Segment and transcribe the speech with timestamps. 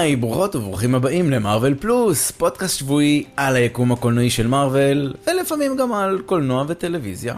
[0.00, 5.92] היי, ברוכות וברוכים הבאים למרוויל פלוס, פודקאסט שבועי על היקום הקולנועי של מרוויל, ולפעמים גם
[5.92, 7.34] על קולנוע וטלוויזיה.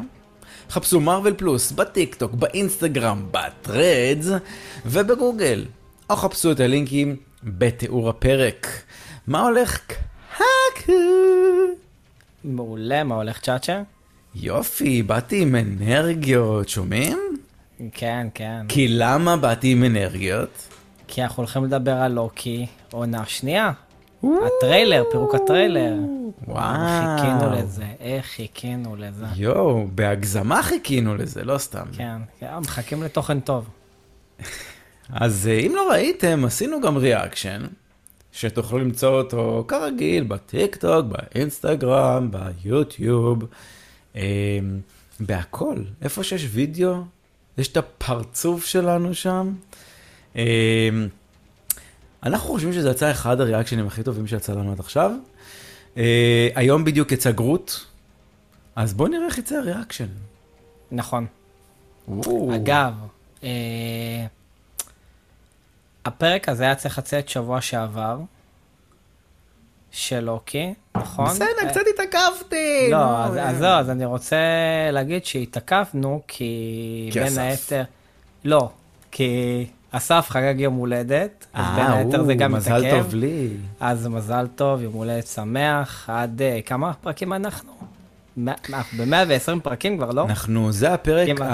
[0.70, 4.26] חפשו מרוויל פלוס בטיק טוק, באינסטגרם, בטרדס
[4.86, 5.64] ובגוגל,
[6.10, 8.66] או חפשו את הלינקים בתיאור הפרק.
[9.26, 10.92] מה הולך קקו?
[12.44, 13.82] מעולה, מה הולך צ'אצ'ה?
[14.34, 17.18] יופי, באתי עם אנרגיות, שומעים?
[17.94, 18.66] כן, כן.
[18.68, 20.71] כי למה באתי עם אנרגיות?
[21.14, 23.72] כי אנחנו הולכים לדבר על לוקי, עונה שנייה.
[24.22, 25.94] הטריילר, פירוק הטריילר.
[26.48, 27.18] וואו.
[27.18, 29.26] חיכינו לזה, איך חיכינו לזה.
[29.36, 31.84] יואו, בהגזמה חיכינו לזה, לא סתם.
[31.96, 33.68] כן, כן, מחכים לתוכן טוב.
[35.12, 37.62] אז אה, אם לא ראיתם, עשינו גם reaction,
[38.32, 43.44] שתוכלו למצוא אותו כרגיל בטיק טוק, באינסטגרם, ביוטיוב,
[44.16, 44.58] אה,
[45.20, 45.76] בהכל.
[46.02, 46.94] איפה שיש וידאו,
[47.58, 49.52] יש את הפרצוף שלנו שם.
[50.36, 50.88] אה,
[52.22, 55.10] אנחנו חושבים שזה יצא אחד הריאקשנים הכי טובים שיצא לנו עד עכשיו.
[55.96, 57.72] אה, היום בדיוק יצא גרוט,
[58.76, 60.08] אז בואו נראה איך יצא הריאקשן.
[60.92, 61.26] נכון.
[62.54, 62.92] אגב,
[63.44, 63.48] אה,
[66.04, 68.18] הפרק הזה היה צריך לצאת שבוע שעבר,
[69.90, 71.26] של לוקי, נכון?
[71.26, 72.88] בסדר, אה, קצת התעכבתי.
[72.90, 73.36] לא, אז.
[73.36, 74.36] אז זהו, אז אני רוצה
[74.92, 77.38] להגיד שהתעכבנו, כי בין.
[77.38, 77.82] היתר...
[78.44, 78.70] לא,
[79.10, 83.02] כי אסף חגג יום הולדת, אז בין אה, היתר זה גם מזל מתעכב.
[83.02, 83.48] טוב לי.
[83.80, 87.72] אז מזל טוב, יום הולדת שמח, עד אה, כמה פרקים אנחנו?
[88.36, 90.24] מאה- אנחנו ב-120 פרקים כבר, לא?
[90.24, 91.50] אנחנו, זה הפרק כמעט.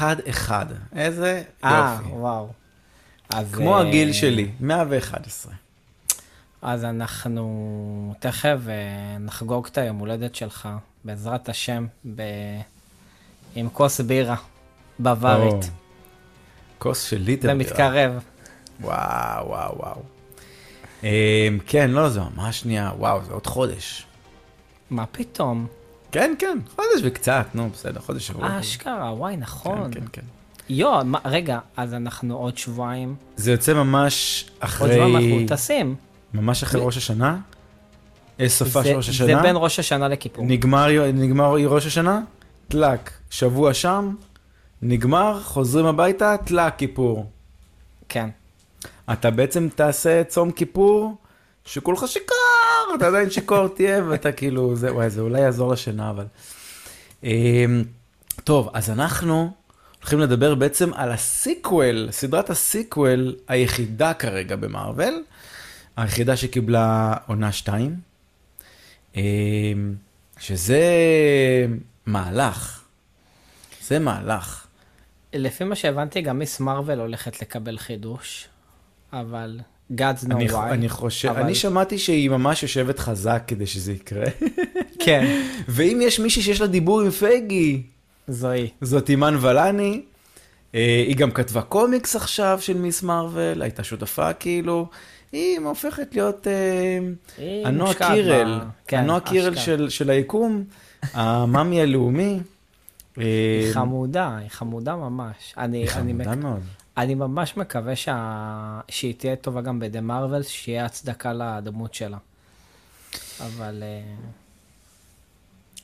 [0.00, 0.52] ה-111.
[0.96, 2.12] איזה אה, יופי.
[2.14, 2.48] וואו.
[3.34, 5.52] אז, כמו אה, הגיל שלי, 111.
[6.62, 8.74] אז אנחנו תכף אה,
[9.20, 10.68] נחגוג את היום הולדת שלך,
[11.04, 11.86] בעזרת השם.
[13.54, 14.36] עם כוס בירה
[14.98, 15.70] בווארית.
[16.80, 17.48] כוס של ליטר.
[17.48, 17.70] זה בירה.
[17.70, 18.12] מתקרב.
[18.80, 19.96] וואו, וואו, וואו.
[21.02, 21.08] אמ,
[21.66, 24.06] כן, לא, זה ממש נהיה, וואו, זה עוד חודש.
[24.90, 25.66] מה פתאום?
[26.12, 28.46] כן, כן, חודש וקצת, נו, בסדר, חודש שבוע.
[28.46, 29.90] אה, אשכרה, וואי, נכון.
[29.94, 30.22] כן, כן, כן.
[30.68, 35.94] יו, מה- רגע, אז אנחנו עוד שבועיים, זה יוצא ממש עוד שבועיים אחרי, אנחנו טסים.
[36.34, 37.36] ממש אחרי ראש השנה?
[38.38, 39.42] יש סופה זה- של ראש זה השנה?
[39.42, 40.44] בין ראש השנה לכיפור.
[40.48, 42.20] נגמר, נגמר ראש השנה,
[42.68, 44.14] טלק, שבוע שם,
[44.82, 47.30] נגמר, חוזרים הביתה, טלק, כיפור.
[48.08, 48.28] כן.
[49.12, 51.16] אתה בעצם תעשה צום כיפור,
[51.64, 56.26] שכולך שיכור, אתה עדיין שיכור תהיה, ואתה כאילו, זה, וואי, זה אולי יעזור לשינה, אבל...
[57.24, 57.84] אמ,
[58.44, 59.50] טוב, אז אנחנו
[59.98, 65.22] הולכים לדבר בעצם על ה sequel, סדרת ה sequel היחידה כרגע במארוול,
[65.96, 67.96] היחידה שקיבלה עונה 2,
[70.40, 70.86] שזה
[72.06, 72.82] מהלך,
[73.82, 74.66] זה מהלך.
[75.34, 78.48] לפי מה שהבנתי, גם מיס מרוויל הולכת לקבל חידוש,
[79.12, 79.60] אבל
[79.92, 80.54] God's אני, why.
[80.56, 84.26] אני חושב, אבל- אני שמעתי שהיא ממש יושבת חזק כדי שזה יקרה.
[85.04, 87.82] כן, ואם יש מישהי שיש לה דיבור עם פייגי,
[88.28, 88.68] זוהי.
[88.80, 90.02] זאת אימן ולני.
[90.74, 94.88] אה, היא גם כתבה קומיקס עכשיו של מיס מרוויל, הייתה שותפה כאילו.
[95.32, 96.98] היא הופכת להיות אה,
[97.38, 99.54] היא הנועה קירל, כן, הנועה קירל
[99.88, 100.64] של היקום,
[101.12, 102.40] המאמי הלאומי.
[103.16, 105.54] היא אה, חמודה, היא חמודה ממש.
[105.58, 106.44] אני, היא אני, חמודה מק...
[106.44, 106.60] מאוד.
[106.96, 108.80] אני ממש מקווה שה...
[108.88, 112.18] שהיא תהיה טובה גם בדה מרוויל, שיהיה הצדקה לדמות שלה.
[113.40, 114.00] אבל אה,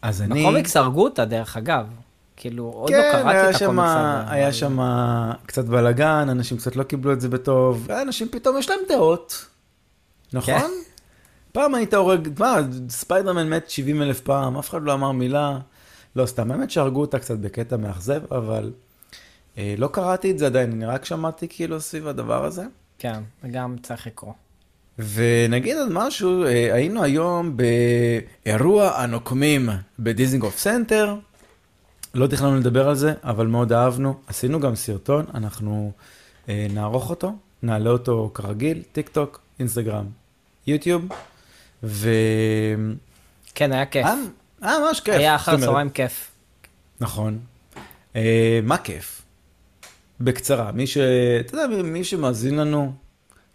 [0.03, 0.43] אז אני...
[0.43, 1.87] בקומיקס הרגו אותה, דרך אגב.
[2.37, 4.31] כאילו, עוד לא כן, קראתי היה את הקומיקס הזה.
[4.33, 4.79] היה אבל- שם
[5.47, 9.47] קצת בלאגן, אנשים קצת לא קיבלו את זה בטוב, אנשים פתאום יש להם דעות,
[10.33, 10.55] נכון?
[10.55, 10.71] כן.
[11.53, 12.57] פעם היית הורג, מה,
[12.89, 15.59] ספיידרמן מת 70 אלף פעם, אף אחד לא אמר מילה,
[16.17, 18.73] לא סתם, האמת שהרגו אותה קצת בקטע מאכזב, אבל
[19.59, 22.65] אה, לא קראתי את זה עדיין, אני רק שמעתי כאילו סביב הדבר הזה.
[22.99, 24.33] כן, גם צריך לקרוא.
[24.99, 29.69] ונגיד עוד משהו, אה, היינו היום באירוע הנוקמים
[29.99, 31.17] בדיזינגוף סנטר.
[32.15, 34.15] לא תכננו לדבר על זה, אבל מאוד אהבנו.
[34.27, 35.93] עשינו גם סרטון, אנחנו
[36.49, 37.33] אה, נערוך אותו,
[37.63, 40.07] נעלה אותו כרגיל, טיק טוק, אינסטגרם,
[40.67, 41.09] יוטיוב.
[41.83, 42.11] ו...
[43.55, 44.07] כן, היה כיף.
[44.63, 45.15] אה, ממש כיף.
[45.15, 46.31] היה אחר צהריים כיף.
[47.01, 47.39] נכון.
[48.17, 49.23] אה, מה כיף?
[50.21, 50.99] בקצרה, מי ש...
[51.41, 52.93] אתה יודע, מי שמאזין לנו,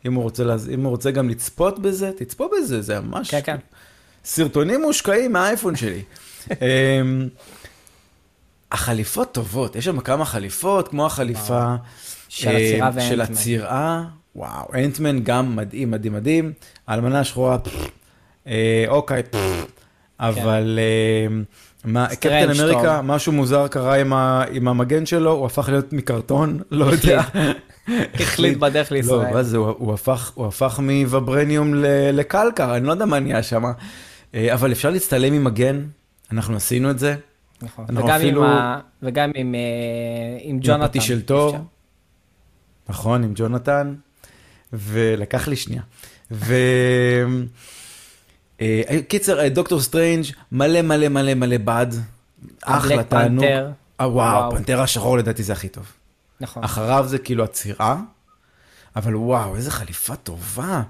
[0.06, 0.70] אם הוא רוצה, להז...
[0.70, 3.32] אם הוא רוצה גם לצפות בזה, תצפו בזה, זה ממש...
[3.32, 3.58] כן, כן.
[4.26, 6.02] סרטונים מושקעים מהאייפון שלי.
[6.52, 7.28] אמ,
[8.72, 11.76] החליפות טובות, יש שם כמה חליפות, כמו החליפה
[12.30, 13.36] של אה, הצירה של ואנטמן.
[13.36, 14.04] הצירה,
[14.36, 16.54] וואו, אנטמן גם מדהים, מדהים, מדהים,
[16.88, 17.58] האלמנה השחורה,
[18.48, 19.24] אה, אוקיי,
[20.22, 20.80] אבל
[21.86, 23.02] מה, סטרנג' קפטן אמריקה.
[23.02, 23.96] משהו מוזר קרה
[24.52, 27.22] עם המגן שלו, הוא הפך להיות מקרטון, לא יודע.
[28.22, 29.46] החליק בדרך לא, לישראל.
[29.54, 31.74] הוא הפך- מוויברניום
[32.14, 33.64] לקלקר, אני לא יודע מה נהיה שם.
[34.36, 35.82] אה, אבל אפשר להצטלם עם מגן,
[36.32, 37.16] אנחנו עשינו את זה.
[37.62, 37.86] נכון.
[37.90, 39.60] וגם אפילו- עם ה- וגם עם, אה,
[40.42, 40.82] עם עם ג'ונתן.
[40.82, 41.58] הפטיש של תור.
[42.90, 43.94] נכון, עם ג'ונתן,
[44.74, 45.82] ולקח לי שנייה.
[46.32, 46.56] ו...
[48.62, 51.88] אה, קיצר, אה, דוקטור סטרנג' מלא מלא מלא מלא בד.
[52.64, 53.44] אחלה תענוג.
[53.46, 53.62] אה,
[54.00, 54.52] וואו, וואו.
[54.52, 55.86] פנתר השחור לדעתי זה הכי טוב.
[56.42, 56.64] נכון.
[56.64, 57.98] אחריו זה כאילו עצירה,
[58.96, 60.82] אבל וואו, איזה חליפה טובה.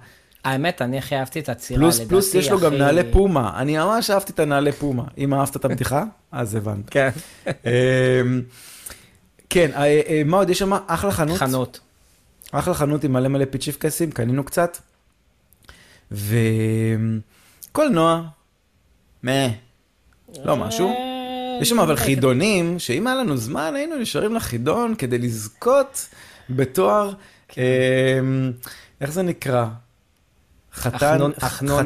[0.43, 2.09] האמת, אני הכי אהבתי את העצירה, פלוס לדעתי.
[2.09, 3.53] פלוס יש לו גם הכי- נעלי פומה.
[3.61, 5.03] אני ממש אהבתי את הנעלי פומה.
[5.17, 6.89] אם אהבת את הבדיחה, אז הבנת.
[6.89, 7.09] כן.
[7.45, 8.41] אמ,
[9.49, 10.49] כן, אה, אה, מה עוד?
[10.49, 11.37] יש שם אחלה חנות.
[11.37, 11.79] חנות.
[12.51, 14.77] אחלה חנות עם מלא מלא פיצ'יפקסים, קנינו קצת.
[17.71, 18.21] וקולנוע,
[19.23, 19.31] מה,
[20.45, 20.89] לא משהו.
[20.89, 26.07] אה, יש שם אבל חידונים, שאם היה לנו זמן היינו נשארים לחידון כדי לזכות
[26.49, 27.13] בתואר,
[27.47, 27.61] כן.
[28.19, 28.51] אמ,
[29.01, 29.65] איך זה נקרא?
[30.73, 31.85] חתן, חתן?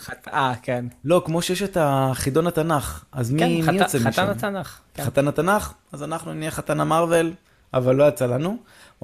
[0.00, 0.84] חת- אה, כן.
[1.04, 4.10] לא, כמו שיש את החידון התנ"ך, אז כן, מי, חת- יוצא משם?
[4.10, 4.78] חתן התנ"ך.
[4.94, 5.04] כן.
[5.04, 7.34] חתן התנ"ך, אז אנחנו נהיה חתן המרוויל,
[7.74, 8.56] אבל לא יצא לנו.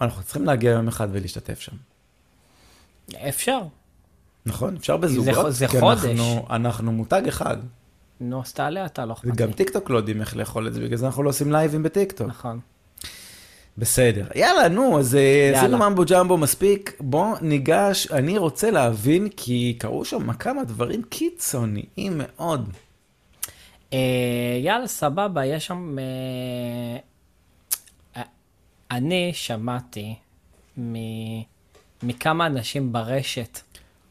[0.02, 1.72] אנחנו צריכים להגיע יום אחד ולהשתתף שם.
[3.28, 3.60] אפשר.
[4.48, 4.76] נכון?
[4.76, 5.34] אפשר בזוגות?
[5.44, 6.04] זה- זה כיף חודש.
[6.04, 7.56] אנחנו, אנחנו מותג אחד.
[8.20, 9.30] נו, אז תעלה אתה, לא אכפת לי.
[9.32, 12.28] וגם טיקטוק לא יודעים איך לאכול את זה, בגלל זה אנחנו לא עושים לייבים בטיקטוק.
[12.28, 12.60] נכון.
[13.78, 14.26] בסדר.
[14.34, 15.52] יאללה, נו, אז אה.
[15.60, 16.96] עשינו ממבו ג'מבו מספיק.
[17.00, 21.86] בוא ניגש, אני רוצה להבין, כי קרו שם כמה דברים קיצוניים
[22.18, 22.70] מאוד.
[23.92, 23.98] אה,
[24.62, 25.96] יאללה, סבבה, יש שם...
[25.98, 26.04] אה,
[28.16, 28.22] אה,
[28.90, 30.14] אני שמעתי
[30.78, 31.42] מ-
[32.02, 33.58] מכמה אנשים ברשת,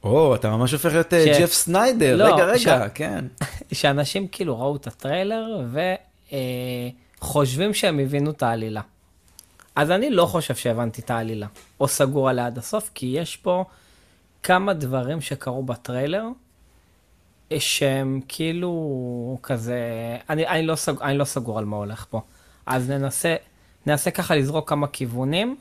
[0.07, 2.15] או, אתה ממש הופך להיות אה, ש- ג'ף סניידר.
[2.15, 3.25] לא, רגע, רגע, ש- כן.
[3.71, 5.61] שאנשים כאילו ראו את הטריילר
[7.21, 8.81] וחושבים שהם הבינו את העלילה.
[9.75, 11.47] אז אני לא חושב שהבנתי את העלילה,
[11.79, 13.65] או סגור עליה עד הסוף, כי יש פה
[14.43, 16.23] כמה דברים שקרו בטריילר,
[17.51, 19.79] אה, שהם כאילו כזה,
[20.29, 22.21] אני, אני, לא, סג, אני לא סגור על מה הולך פה.
[22.65, 23.35] אז ננסה,
[23.85, 25.57] ננסה ככה לזרוק כמה כיוונים,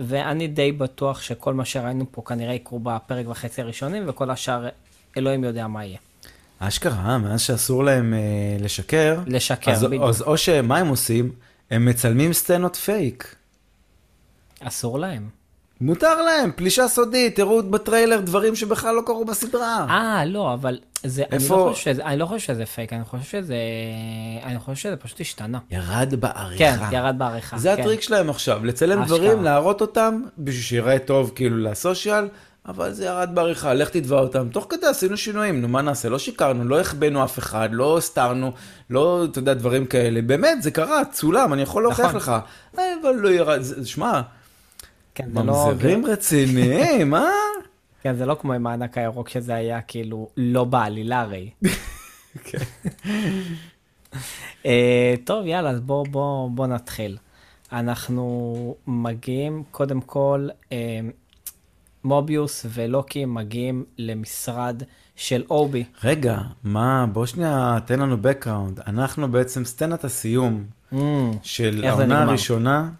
[0.00, 4.68] ואני די בטוח שכל מה שראינו פה כנראה יקרו בפרק וחצי הראשונים, וכל השאר,
[5.16, 5.98] אלוהים יודע מה יהיה.
[6.58, 8.18] אשכרה, מאז שאסור להם אה,
[8.60, 10.02] לשקר, לשקר, אז, בדיוק.
[10.02, 11.32] אז או שמה הם עושים?
[11.70, 13.34] הם מצלמים סצנות פייק.
[14.60, 15.39] אסור להם.
[15.80, 19.86] מותר להם, פלישה סודית, תראו בטריילר דברים שבכלל לא קרו בסדרה.
[19.88, 23.04] אה, לא, אבל זה, אני, איפה- לא חושב שזה, אני לא חושב שזה פייק, אני
[23.04, 23.54] חושב שזה,
[24.44, 25.58] אני חושב שזה פשוט השתנה.
[25.70, 26.58] ירד בעריכה.
[26.58, 27.58] כן, ירד בעריכה.
[27.58, 27.82] זה כן.
[27.82, 29.18] הטריק שלהם עכשיו, לצלם אשכרה.
[29.18, 32.28] דברים, להראות אותם, בשביל שיראה טוב כאילו לסושיאל,
[32.68, 34.48] אבל זה ירד בעריכה, לך תתבע אותם.
[34.48, 36.08] תוך כדי עשינו שינויים, נו מה נעשה?
[36.08, 38.52] לא שיקרנו, לא החבאנו אף אחד, לא הסתרנו,
[38.90, 40.22] לא, אתה יודע, דברים כאלה.
[40.22, 42.16] באמת, זה קרה, צולם, אני יכול להוכיח נכון.
[42.16, 42.32] לך.
[42.78, 44.20] אה, אבל לא ירד, שמע,
[45.22, 47.30] כן, זה לא, ממזרים רציניים, אה?
[48.02, 51.50] כן, זה לא כמו עם הענק הירוק שזה היה כאילו לא בעלילה הרי.
[54.66, 57.16] אה, טוב, יאללה, אז בוא, בוא, בוא נתחיל.
[57.72, 61.00] אנחנו מגיעים, קודם כל, אה,
[62.04, 64.82] מוביוס ולוקי מגיעים למשרד
[65.16, 65.84] של אובי.
[66.04, 68.80] רגע, מה, בוא שנייה, תן לנו background.
[68.86, 70.96] אנחנו בעצם סצנת הסיום Mm,
[71.42, 72.22] של העונה?
[72.22, 72.90] הראשונה,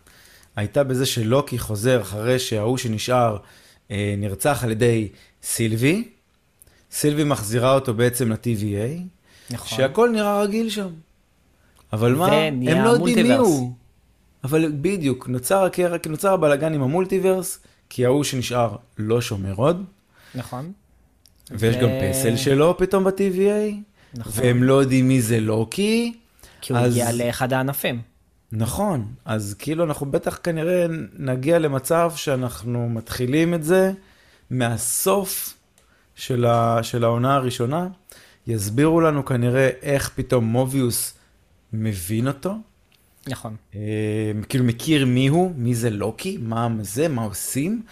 [0.56, 3.36] הייתה בזה שלוקי חוזר אחרי שההוא שנשאר
[3.90, 5.08] אה, נרצח על ידי
[5.42, 6.08] סילבי.
[6.92, 9.00] סילבי מחזירה אותו בעצם ל-TVA,
[9.50, 9.78] נכון.
[9.78, 10.88] שהכל נראה רגיל שם.
[11.92, 13.34] אבל מה, הם לא יודעים מי.
[13.34, 13.72] הוא.
[14.44, 15.94] אבל בדיוק, נוצר, הקר...
[16.08, 17.58] נוצר הבלאגן עם המולטיברס,
[17.90, 19.84] כי ההוא שנשאר לא שומר עוד,
[20.34, 20.72] נכון.
[21.50, 23.74] ויש ו- גם פסל שלו פתאום ב-TVA,
[24.14, 24.32] נכון.
[24.36, 26.12] והם לא יודעים מי זה לוקי.
[26.60, 28.00] כי הוא אז- הגיע לאחד הענפים.
[28.52, 30.86] נכון, אז כאילו אנחנו בטח כנראה
[31.18, 33.92] נגיע למצב שאנחנו מתחילים את זה
[34.50, 35.56] מהסוף
[36.14, 37.88] של, ה, של העונה הראשונה.
[38.46, 41.14] יסבירו לנו כנראה איך פתאום מוביוס
[41.72, 42.54] מבין אותו,
[43.26, 43.56] נכון.
[43.74, 43.80] אה,
[44.48, 47.82] כאילו מכיר מי הוא, מי זה לוקי, מה זה, מה עושים.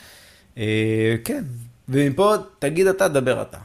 [0.58, 1.44] אה, כן,
[1.88, 3.58] ומפה תגיד אתה, דבר אתה.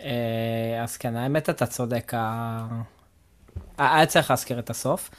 [0.00, 2.12] אה, אז כן, האמת אתה צודק,
[3.78, 5.10] היה צריך להזכיר את הסוף.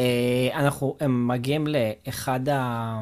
[0.00, 3.00] אה, אנחנו, הם מגיעים לאחד ה...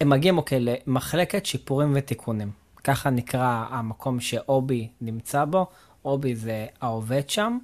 [0.00, 2.50] הם מגיעים, אוקיי, למחלקת שיפורים ותיקונים.
[2.84, 5.66] ככה נקרא המקום שאובי נמצא בו,
[6.04, 7.58] אובי זה העובד שם,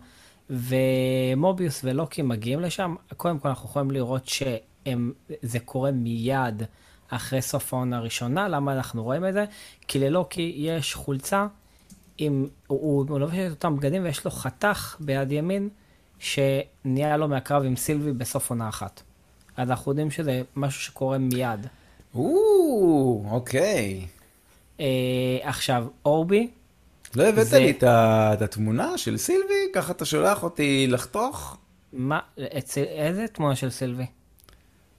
[0.50, 2.94] ומוביוס ולוקי מגיעים לשם.
[3.16, 6.62] קודם כל אנחנו יכולים לראות שזה קורה מיד
[7.08, 8.48] אחרי סוף העונה הראשונה.
[8.48, 9.44] למה אנחנו רואים את זה?
[9.88, 11.46] כי ללוקי יש חולצה
[12.18, 15.68] עם, הוא, הוא, לובש את אותם בגדים ויש לו חתך ביד ימין
[16.18, 19.02] שנהיה לו מהקרב עם סילבי בסוף עונה אחת.
[19.56, 21.66] אז אנחנו יודעים שזה משהו שקורה מיד.
[22.14, 24.06] או, אוקיי.
[24.80, 24.87] אה,
[25.42, 26.50] עכשיו, אורבי,
[27.14, 27.84] לא הבאת זה- לי את
[28.34, 29.44] את התמונה של סילבי?
[29.75, 31.56] ככה אתה שולח אותי לחתוך?
[31.92, 32.18] מה,
[32.58, 34.06] אצל, איזה תמונה של סילבי?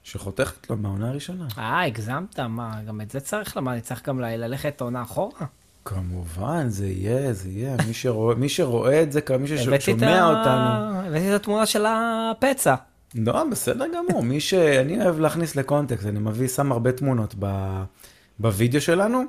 [0.03, 1.47] שחותכת לו מהעונה הראשונה.
[1.57, 3.57] אה, הגזמת, מה, גם את זה צריך?
[3.57, 5.45] למה, אני צריך גם ללכת עונה אחורה?
[5.89, 7.75] כמובן, זה יהיה, זה יהיה.
[7.87, 11.07] מי שרואה, מי שרואה את זה, מי ששומע ה- אותנו.
[11.07, 12.75] הבאתי את התמונה של הפצע.
[13.15, 14.23] לא, בסדר גמור.
[14.23, 17.45] מי שאני אוהב להכניס לקונטקסט, אני מביא, שם הרבה תמונות ב,
[18.39, 19.23] בווידאו שלנו.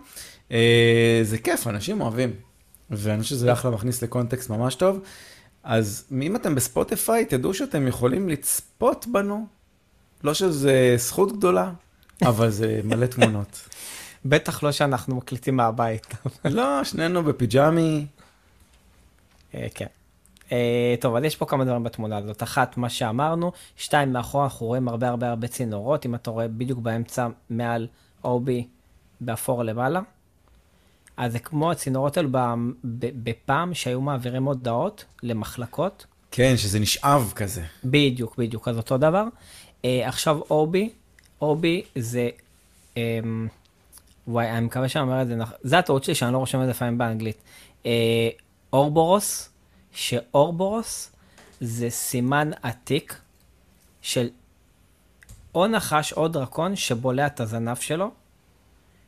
[0.52, 2.30] אה, זה כיף, אנשים אוהבים.
[2.90, 4.98] ואני חושב שזה אחלה מכניס לקונטקסט ממש טוב.
[5.64, 9.46] אז אם אתם בספוטיפיי, תדעו שאתם יכולים לצפות בנו.
[10.24, 11.70] לא שזה זכות גדולה,
[12.22, 13.68] אבל זה מלא תמונות.
[14.24, 16.06] בטח לא שאנחנו מקליטים מהבית.
[16.44, 18.06] לא, שנינו בפיג'מי.
[19.54, 19.86] אה, כן.
[20.52, 22.42] אה, טוב, אז יש פה כמה דברים בתמונה הזאת.
[22.42, 26.78] אחת, מה שאמרנו, שתיים, מאחורה אנחנו רואים הרבה הרבה הרבה צינורות, אם אתה רואה בדיוק
[26.78, 27.86] באמצע, מעל
[28.24, 28.66] אובי,
[29.20, 30.00] באפור למעלה.
[31.16, 32.28] אז זה כמו הצינורות האלו
[32.84, 36.06] בפעם שהיו מעבירים הודעות למחלקות.
[36.30, 37.62] כן, שזה נשאב כזה.
[37.84, 39.24] בדיוק, בדיוק, אז אותו דבר.
[39.84, 40.90] אה, עכשיו אורבי,
[41.40, 42.28] אורבי זה,
[42.96, 43.02] אה,
[44.30, 46.64] וואי, אני מקווה שאני אומר את זה נכון, זה הטעות שלי שאני לא רושם את
[46.64, 47.42] זה לפעמים באנגלית.
[47.86, 48.28] אה,
[48.72, 49.50] אורבורוס,
[49.92, 51.12] שאורבורוס
[51.60, 53.20] זה סימן עתיק
[54.02, 54.28] של
[55.54, 58.10] או נחש או דרקון שבולע את הזנב שלו,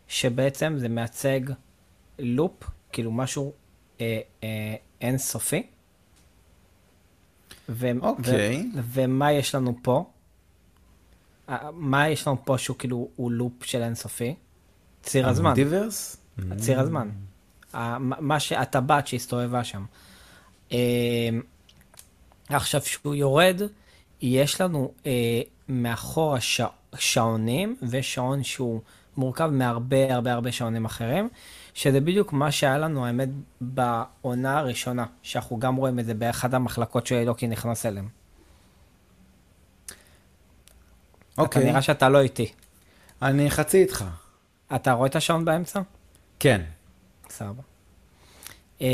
[0.09, 1.41] שבעצם זה מייצג
[2.19, 2.63] לופ,
[2.93, 3.53] כאילו משהו
[4.01, 5.67] אה, אה, אינסופי.
[7.69, 8.71] ו- אוקיי.
[8.75, 10.05] ו- ומה יש לנו פה?
[11.49, 14.35] אה, מה יש לנו פה שהוא כאילו, הוא לופ של אינסופי?
[15.03, 15.47] ציר הזמן.
[15.47, 16.17] המולטיברס?
[16.57, 17.09] ציר הזמן.
[17.73, 18.53] ה- מה מה ש...
[18.53, 19.85] הטבעת שהסתובבה שם.
[20.73, 20.79] אה,
[22.49, 23.61] עכשיו, כשהוא יורד,
[24.21, 25.13] יש לנו אה,
[25.69, 26.61] מאחורה ש...
[26.99, 28.81] שעונים, ושעון שהוא
[29.17, 31.29] מורכב מהרבה הרבה הרבה שעונים אחרים,
[31.75, 33.29] שזה בדיוק מה שהיה לנו, האמת,
[33.61, 38.09] בעונה הראשונה, שאנחנו גם רואים את זה באחד המחלקות שאלוקי נכנס אליהם.
[41.35, 42.53] אתה אוקיי, נראה שאתה לא איתי.
[43.23, 44.05] אני חצי איתך.
[44.75, 45.81] אתה רואה את השעון באמצע?
[46.41, 46.61] כן.
[47.31, 47.63] סבבה.
[48.83, 48.87] אה,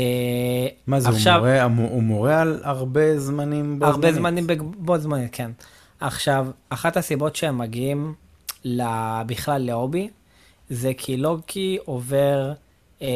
[0.87, 4.15] מה זה, עכשיו- הוא, מורה, הוא- מורה על הרבה זמנים בו הרבה זמנית?
[4.15, 5.51] זמנים בג- בו זמנית, כן.
[5.99, 8.13] עכשיו, אחת הסיבות שהם מגיעים
[9.25, 10.09] בכלל להובי,
[10.69, 12.53] זה כי לוקי עובר,
[13.01, 13.07] אה,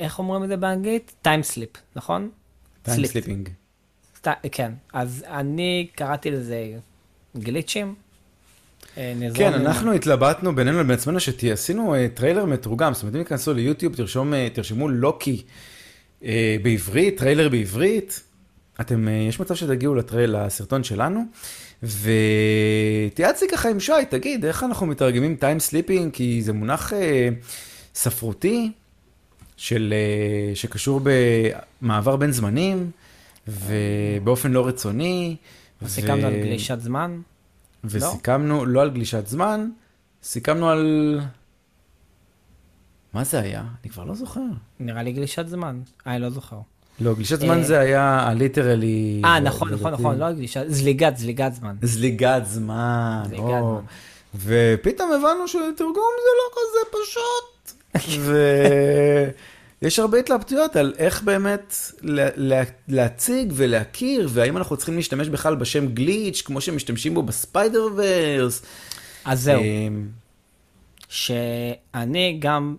[0.00, 1.14] איך אומרים את זה באנגלית?
[1.22, 2.30] time slip, נכון?
[2.82, 3.06] time.
[3.06, 3.48] slipping.
[4.52, 6.72] כן, אז אני קראתי לזה
[7.36, 7.94] glitch ים.
[8.98, 13.22] אה, נזרום כן, אנחנו התלבטנו בינינו לבין עצמנו שעשינו אה, טריילר מתורגם, זאת אומרת, אם
[13.22, 13.94] תיכנסו ליוטיוב,
[14.34, 15.42] אה, תרשמו לוקי
[16.62, 18.22] בעברית, טריילר בעברית,
[18.80, 21.24] אתם, יש מצב שתגיעו לטרייל, לסרטון שלנו,
[21.82, 27.28] והתייעצתי ככה עם שי, תגיד, איך אנחנו מתרגמים time slipping, כי זה מונח אה,
[27.94, 28.72] ספרותי,
[29.56, 31.00] של, אה, שקשור
[31.82, 32.90] במעבר בין זמנים,
[33.48, 35.36] ובאופן לא רצוני.
[35.82, 37.20] אז סיכמנו על גלישת זמן.
[37.84, 39.68] וסיכמנו, לא על גלישת זמן,
[40.22, 41.20] סיכמנו על...
[43.12, 43.64] מה זה היה?
[43.82, 44.40] אני כבר לא זוכר.
[44.80, 45.80] נראה לי גלישת זמן.
[46.06, 46.60] אה, אני לא זוכר.
[47.00, 49.22] לא, גלישת זמן אה, זה היה הליטרלי...
[49.24, 51.76] אה, נכון, נכון, נכון, לא גלישת, זליגת, זליגת זמן.
[51.82, 53.22] זליגת זמן.
[53.38, 53.80] או.
[54.34, 57.82] ופתאום הבנו שתרגום זה לא כזה פשוט.
[59.82, 65.54] ויש הרבה התלבטויות על איך באמת לה- לה- להציג ולהכיר, והאם אנחנו צריכים להשתמש בכלל
[65.56, 68.62] בשם glitch, כמו שמשתמשים בו ב Spider-Verse.
[69.24, 69.62] אז זהו.
[69.62, 70.08] אמ,
[71.08, 72.76] שאני גם.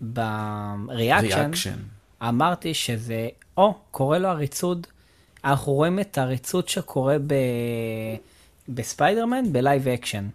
[0.00, 1.76] ב reaction reaction.
[2.22, 4.86] אמרתי שזה, או, קורה לו הריצוד,
[5.44, 7.34] אנחנו רואים את הריצוד שקורה ב...
[8.68, 10.28] בספיידרמן ב live action.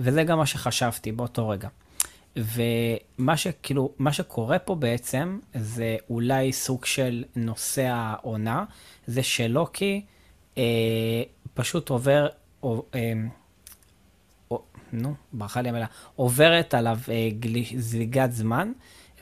[0.00, 1.68] וזה גם מה שחשבתי באותו רגע.
[2.36, 8.64] ומה שכאילו, מה שקורה פה בעצם, זה אולי סוג של נושא העונה,
[9.06, 10.04] זה שלוקי
[10.58, 10.62] אה,
[11.54, 12.28] פשוט עובר,
[12.62, 13.12] או, אה,
[14.50, 18.72] או, נו, ברחה לי המילה, עוברת עליו אה, גלי, זליגת זמן,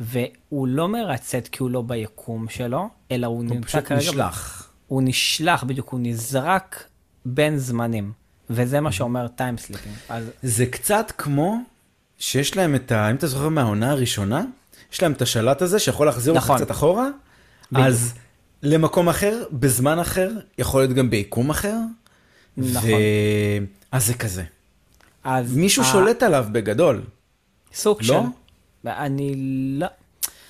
[0.00, 4.00] והוא לא מרצד כי הוא לא ביקום שלו, אלא הוא, הוא נמצא פשוט כרגע...
[4.00, 4.70] נשלח.
[4.86, 6.88] הוא נשלח, בדיוק, הוא נזרק
[7.24, 8.12] בין זמנים.
[8.50, 9.94] וזה מה שאומר time slipping.
[10.08, 11.58] אז זה קצת כמו
[12.18, 13.10] שיש להם את ה...
[13.10, 14.44] אם אתה זוכר מהעונה הראשונה,
[14.92, 16.56] יש להם את השלט הזה שיכול להחזיר אותך נכון.
[16.56, 17.08] קצת אחורה,
[17.72, 17.86] בדיוק.
[17.86, 18.14] אז
[18.62, 21.76] למקום אחר, בזמן אחר, יכול להיות גם ביקום אחר.
[22.56, 22.90] נכון.
[22.90, 22.94] ו...
[23.92, 24.42] אז זה כזה.
[25.24, 27.02] אז מישהו ה- שולט עליו בגדול,
[27.74, 28.22] סוג לא?
[28.84, 28.88] של...
[28.88, 29.34] אני
[29.78, 29.86] לא...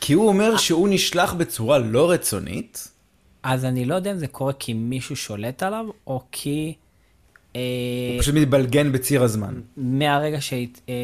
[0.00, 2.88] כי הוא אומר שהוא נשלח בצורה לא רצונית.
[3.42, 6.74] אז אני לא יודע אם זה קורה כי מישהו שולט עליו, או כי
[7.56, 7.60] אה,
[8.12, 9.60] הוא פשוט מתבלגן בציר הזמן.
[9.76, 10.38] מהרגע
[10.88, 10.94] אה,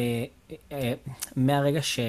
[1.35, 1.99] מהרגע ש...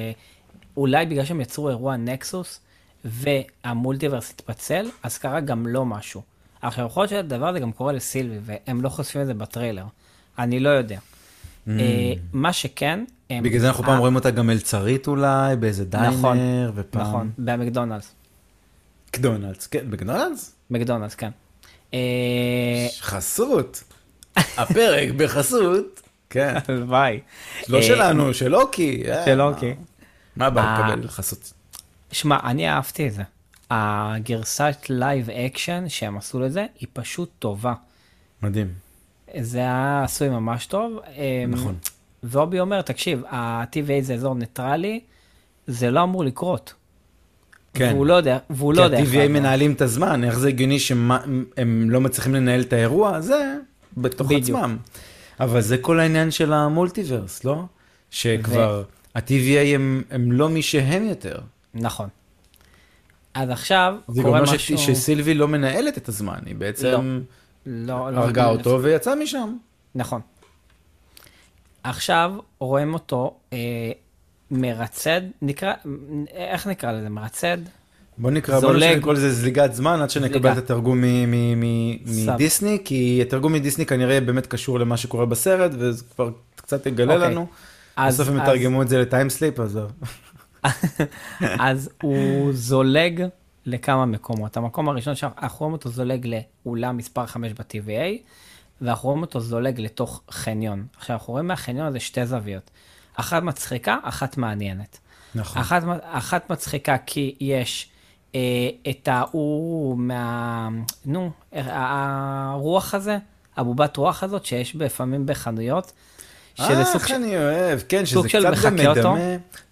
[0.76, 2.60] אולי בגלל שהם יצרו אירוע נקסוס
[3.04, 6.22] והמולטיברס התפצל, אז קרה גם לא משהו.
[6.62, 9.84] עכשיו, יכול להיות שהדבר הזה גם קורה לסילבי, והם לא חושפים את זה בטריילר.
[10.38, 10.98] אני לא יודע.
[10.98, 11.70] Mm.
[11.70, 13.04] אה, מה שכן...
[13.30, 17.02] הם- בגלל זה אנחנו פעם אה, רואים אותה גם מלצרית אולי, באיזה נכון, דיינר, ופעם...
[17.02, 18.12] נכון, במקדונלדס.
[19.08, 20.54] מקדונלדס, כן, מקדונלדס?
[20.70, 21.30] מקדונלדס, כן.
[21.94, 21.98] אה,
[23.00, 23.84] חסות.
[24.36, 26.00] הפרק בחסות.
[26.34, 26.54] כן.
[26.68, 27.20] הלוואי.
[27.68, 29.02] לא אה, שלנו, של לוקי.
[29.10, 29.74] אה, של לוקי.
[30.36, 31.52] מה הבא אה, לקבל חסות?
[32.12, 33.22] שמע, אני אהבתי את זה.
[33.70, 37.74] הגרסת live action שהם עשו לזה, היא פשוט טובה.
[38.42, 38.68] מדהים.
[39.40, 40.98] זה היה עשוי ממש טוב.
[41.16, 41.74] אמ, נכון.
[42.22, 45.00] ואו בי אומר, תקשיב, ה-TVA זה אזור ניטרלי,
[45.66, 46.74] זה לא אמור לקרות.
[47.74, 47.90] כן.
[47.94, 49.04] והוא לא יודע, והוא לא יודע.
[49.04, 49.28] כי ה-TVA.
[49.28, 53.20] מנהלים את הזמן, איך זה הגיוני שהם לא מצליחים לנהל את האירוע?
[53.20, 53.56] זה
[53.96, 54.58] בתוך בדיוק.
[54.58, 54.76] עצמם.
[55.40, 57.62] אבל זה כל העניין של המולטיברס, לא?
[58.10, 58.82] שכבר
[59.14, 61.38] ה-TVA הם, הם לא מי שהם יותר.
[61.74, 62.08] נכון.
[63.34, 64.78] אז עכשיו זה גם קורה לא משהו...
[64.78, 67.20] שסילבי לא מנהלת את הזמן, היא בעצם
[67.66, 69.56] לא, לא, הרגה לא- אותו ויצאה משם.
[69.94, 70.20] נכון.
[71.82, 73.58] עכשיו רואים אותו אה,
[74.50, 75.74] מרצד, נקרא,
[76.30, 77.08] איך נקרא לזה?
[77.08, 77.58] מרצד?
[78.18, 78.96] בוא נקרא, בוא זולג.
[78.98, 80.52] נקרא לזה זליגת זמן עד שנקבל.
[80.52, 81.04] את התרגום.
[82.26, 87.30] מדיסני, כי התרגום מדיסני כנראה באמת קשור למה שקורה בסרט, וזה כבר קצת יגלה אוקיי.
[87.30, 87.46] לנו.
[87.96, 89.78] אז- בסוף הם יתרגמו את זה לטיימסליפ, אז.
[91.40, 93.24] אז הוא זולג
[93.66, 94.56] לכמה מקומות.
[94.56, 96.26] המקום הראשון שאנחנו רואים אותו זולג
[96.66, 98.22] לאולם מספר 5 ב-TVA,
[98.80, 100.86] ואנחנו רואים אותו זולג לתוך חניון.
[100.98, 102.70] עכשיו, אנחנו רואים מהחניון הזה שתי זוויות.
[103.16, 104.98] אחת מצחיקה, אחת מעניינת.
[105.34, 105.62] נכון.
[105.62, 107.88] אחת, אחת מצחיקה כי יש
[108.90, 110.68] את ההוא מה...
[111.04, 111.62] נו, אה,
[112.52, 113.18] הרוח הזה,
[113.56, 115.92] הבובת רוח הזאת שיש לפעמים בחנויות.
[116.60, 117.10] אה, איך.
[117.10, 118.74] אני אוהב, כן, שזה קצת גם.
[118.74, 119.16] מדמה.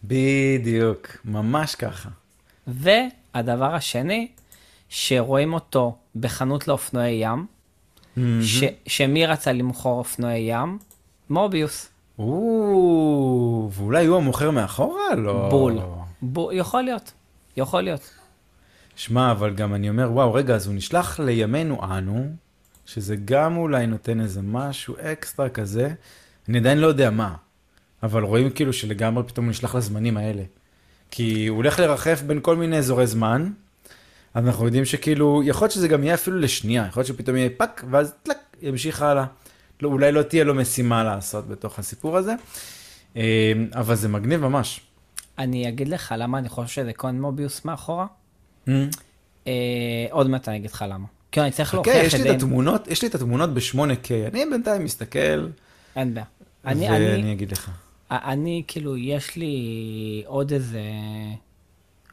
[0.04, 2.08] בדיוק, ממש ככה.
[2.66, 4.28] והדבר השני,
[4.88, 7.46] שרואים אותו בחנות לאופנועי ים,
[8.42, 10.78] ש, שמי רצה למכור אופנועי ים?
[11.30, 11.88] מוביוס.
[12.18, 15.14] או, ואולי הוא המוכר מאחורה?
[15.16, 15.48] לא.
[15.50, 15.78] בול.
[16.22, 16.54] בול.
[16.54, 17.12] יכול להיות,
[17.56, 18.21] יכול להיות.
[18.96, 22.32] שמע, אבל גם אני אומר, וואו, רגע, אז הוא נשלח לימינו אנו,
[22.86, 25.94] שזה גם אולי נותן איזה משהו אקסטרה כזה,
[26.48, 27.34] אני עדיין לא יודע מה,
[28.02, 30.42] אבל רואים כאילו שלגמרי פתאום הוא נשלח לזמנים האלה.
[31.10, 33.50] כי הוא הולך לרחף בין כל מיני אזורי זמן,
[34.34, 37.50] אז אנחנו יודעים שכאילו, יכול להיות שזה גם יהיה אפילו לשנייה, יכול להיות שפתאום יהיה
[37.56, 39.24] פאק, ואז טלק, ימשיך הלאה.
[39.82, 42.34] לא, אולי לא תהיה לו משימה לעשות בתוך הסיפור הזה,
[43.16, 44.80] אה, אבל זה מגניב ממש.
[45.38, 48.06] אני אגיד לך למה אני חושב שזה כאן מוביוס מאחורה.
[49.46, 51.06] אה, עוד מעט אני אגיד לך למה.
[51.32, 52.30] כי אני צריך חכה, להוכיח יש את לי זה.
[52.30, 55.48] את התמונות, יש לי את התמונות ב-8K, אני בינתיים מסתכל,
[55.96, 56.26] אין בעיה.
[56.64, 57.70] אני, ואני אני, אגיד לך.
[58.10, 60.82] אני, כאילו, יש לי עוד איזה,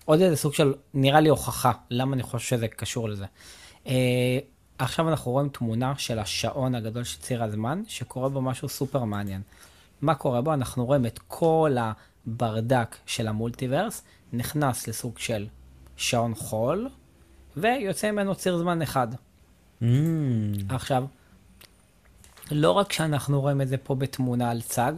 [0.05, 3.25] עוד איזה סוג של, נראה לי הוכחה, למה אני חושב שזה קשור לזה.
[3.85, 3.89] Uh,
[4.77, 9.41] עכשיו אנחנו רואים תמונה של השעון הגדול של ציר הזמן, שקורה בו משהו סופר מעניין.
[10.01, 10.53] מה קורה בו?
[10.53, 15.47] אנחנו רואים את כל הברדק של המולטיברס, נכנס לסוג של
[15.99, 16.89] שעון חול,
[17.57, 19.07] ויוצא ממנו ציר זמן אחד.
[19.81, 19.85] Mm.
[20.69, 21.05] עכשיו,
[22.51, 24.93] לא רק שאנחנו רואים את זה פה בתמונה על צג,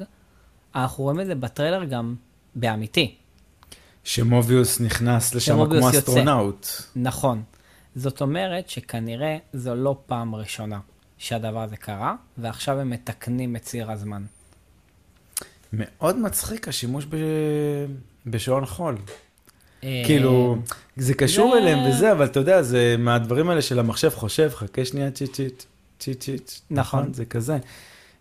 [0.75, 2.15] אנחנו רואים את זה בטריילר גם
[2.55, 3.15] באמיתי.
[4.03, 5.99] שמוביוס נכנס לשם שמוביוס כמו יוצא.
[5.99, 6.67] אסטרונאוט.
[6.95, 7.43] נכון.
[7.95, 10.79] זאת אומרת שכנראה זו לא פעם ראשונה
[11.17, 14.23] שהדבר הזה קרה, ועכשיו הם מתקנים את ציר הזמן.
[15.73, 17.15] מאוד מצחיק השימוש ב...
[18.25, 18.97] בשעון חול.
[19.83, 20.57] אה, כאילו,
[20.97, 25.11] זה קשור אליהם וזה, אבל אתה יודע, זה מהדברים האלה של המחשב חושב, חכה שנייה,
[25.11, 25.63] צ'יק צ'יק,
[25.99, 26.51] צ'יק צ'יק.
[26.71, 27.13] נכון.
[27.13, 27.57] זה כזה.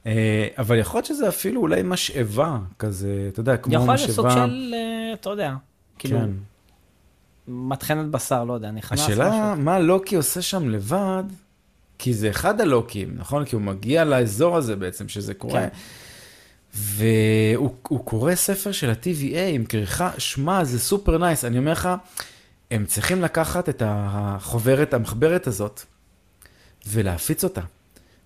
[0.06, 4.06] אה, אבל יכול להיות שזה אפילו אולי משאבה כזה, אתה יודע, כמו יכול משאבה.
[4.06, 5.54] להיות סוג של, אה, אתה יודע,
[5.98, 6.30] כאילו, כן.
[7.48, 9.64] מטחנת בשר, לא יודע, נכנס השאלה, משהו.
[9.64, 11.24] מה לוקי עושה שם לבד?
[11.98, 13.44] כי זה אחד הלוקים, נכון?
[13.44, 15.60] כי הוא מגיע לאזור הזה בעצם, שזה קורה.
[15.60, 15.68] כן.
[16.74, 21.44] והוא הוא קורא ספר של ה-TVA עם כריכה, שמע, זה super nice.
[21.44, 21.88] אני אומר לך,
[22.70, 25.82] הם צריכים לקחת את החוברת, המחברת הזאת,
[26.86, 27.60] ולהפיץ אותה.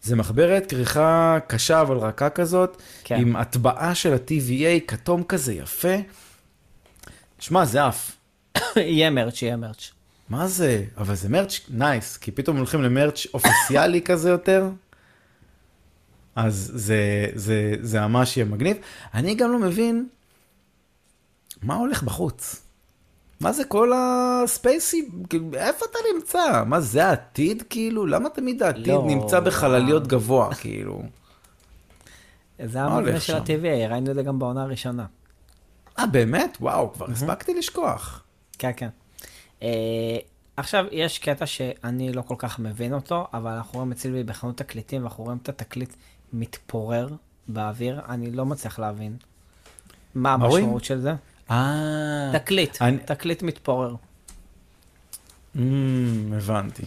[0.03, 3.21] זה מחברת כריכה קשה אבל רכה כזאת, כן.
[3.21, 5.97] עם הטבעה של ה-TVA, כתום כזה יפה.
[7.39, 8.17] שמע, זה עף.
[8.77, 9.91] יהיה מרץ', יהיה מרץ'.
[10.29, 10.85] מה זה?
[10.97, 14.69] אבל זה מרץ' נייס, כי פתאום הולכים למרץ' אופיציאלי כזה יותר.
[16.37, 18.77] אז זה, זה, זה ממש יהיה מגניב.
[19.15, 20.09] אני גם לא מבין
[21.63, 22.61] מה הולך בחוץ.
[23.41, 26.63] מה זה כל הספייסי, כאילו, איפה אתה נמצא?
[26.67, 28.07] מה זה העתיד כאילו?
[28.07, 29.05] למה תמיד העתיד לא.
[29.07, 31.03] נמצא בחלליות גבוה כאילו?
[32.65, 33.35] זה מה המבנה של?
[33.35, 35.07] ה-TVA, ראינו את זה גם בעונה הראשונה.
[35.99, 36.57] אה באמת?
[36.61, 38.23] וואו, כבר הספקתי לשכוח.
[38.59, 38.89] כן, כן.
[39.63, 40.19] אה,
[40.57, 45.03] עכשיו, יש קטע שאני לא כל כך מבין אותו, אבל אנחנו רואים אצלי בחנות תקליטים,
[45.03, 45.95] ואנחנו רואים את התקליט
[46.35, 47.09] מתפורר
[47.49, 49.17] באוויר, אני לא מצליח להבין.
[50.15, 50.33] מה?
[50.33, 51.15] המשמעות של זה?
[51.51, 53.95] אה, תקליט, אני- תקליט מתפורר.
[55.57, 56.83] אמ, הבנתי.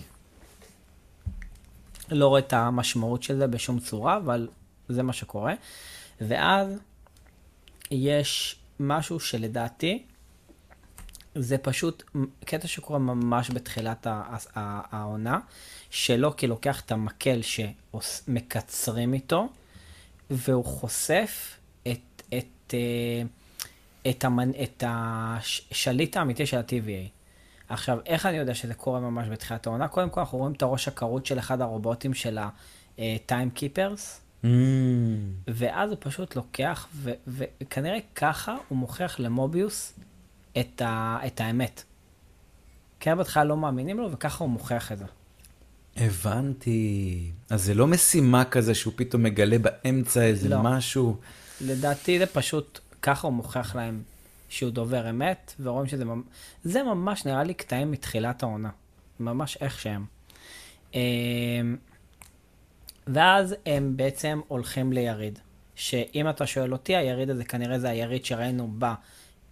[2.11, 4.47] לא רואה את המשמעות של זה בשום צורה, אבל
[4.89, 5.53] זה מה שקורה.
[6.21, 6.69] ואז
[7.91, 10.03] יש משהו שלדעתי,
[11.39, 12.03] זה פשוט
[12.45, 14.07] קטע שקורה ממש בתחילת
[14.55, 15.39] העונה,
[15.89, 19.49] שלא כי לוקח את המקל שמקצרים איתו,
[20.29, 23.21] והוא חושף את, את, אה,
[24.09, 24.51] את, המנ...
[24.63, 27.09] את השליט האמיתי של ה-TVA.
[27.69, 29.87] עכשיו, איך אני יודע שזה קורה ממש בתחילת העונה?
[29.87, 34.01] קודם כל, אנחנו רואים את הראש הכרות של אחד הרובוטים של ה-Time Keepers,
[34.43, 34.49] אמ,
[35.47, 36.87] ואז הוא פשוט לוקח,
[37.27, 39.93] וכנראה ככה הוא מוכיח למוביוס
[40.59, 41.83] את, ה- את האמת.
[42.99, 45.05] כן, בהתחלה לא מאמינים לו, וככה הוא מוכיח את זה.
[45.97, 47.31] הבנתי.
[47.49, 50.61] אז זה לא משימה כזה שהוא פתאום מגלה באמצע איזה לא.
[50.63, 51.17] משהו.
[51.61, 54.01] לדעתי זה פשוט, ככה הוא מוכיח להם
[54.49, 56.23] שהוא דובר אמת, ורואים שזה ממש,
[56.63, 58.69] זה ממש נראה לי קטעים מתחילת העונה.
[59.19, 60.05] ממש איך שהם.
[60.93, 60.99] אמ,
[63.07, 65.39] ואז הם בעצם הולכים ליריד.
[65.75, 68.67] שאם אתה שואל אותי, היריד הזה כנראה זה היריד שראינו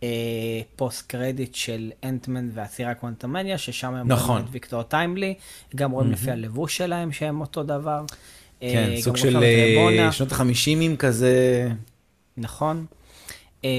[0.05, 4.29] בפוסט קרדיט של אנטמן והסירה קוונטמניה, ששם הם נכון.
[4.29, 5.33] רואים את ויקטור טיימלי,
[5.75, 8.05] גם רואים לפי הלבוש שלהם שהם אותו דבר.
[8.63, 9.43] אה, כן, סוג של.
[9.43, 11.67] אה, שנות החמישימים כזה.
[12.37, 12.85] נכון.
[13.63, 13.69] אה,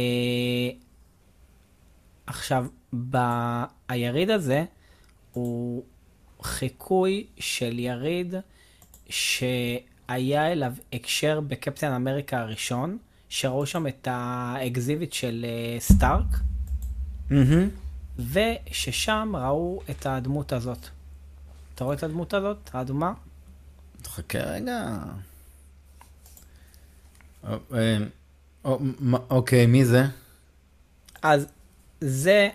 [2.27, 2.67] עכשיו,
[3.11, 4.65] ב- היריד הזה
[5.33, 5.83] הוא
[6.43, 8.35] חיקוי של יריד
[9.09, 16.27] שהיה אליו הקשר בקפטן אמריקה הראשון, שראו שם את האקזיביט של אה, סטארק,
[17.31, 17.69] מהמם.
[18.19, 20.89] וששם ראו את הדמות הזאת.
[21.75, 23.13] אתה רואה את הדמות הזאת, האדומה?
[24.05, 24.99] חכה רגע.
[27.45, 27.99] אה, אה,
[29.31, 30.05] אוקיי, מי זה?
[31.23, 31.47] אז
[32.01, 32.49] זה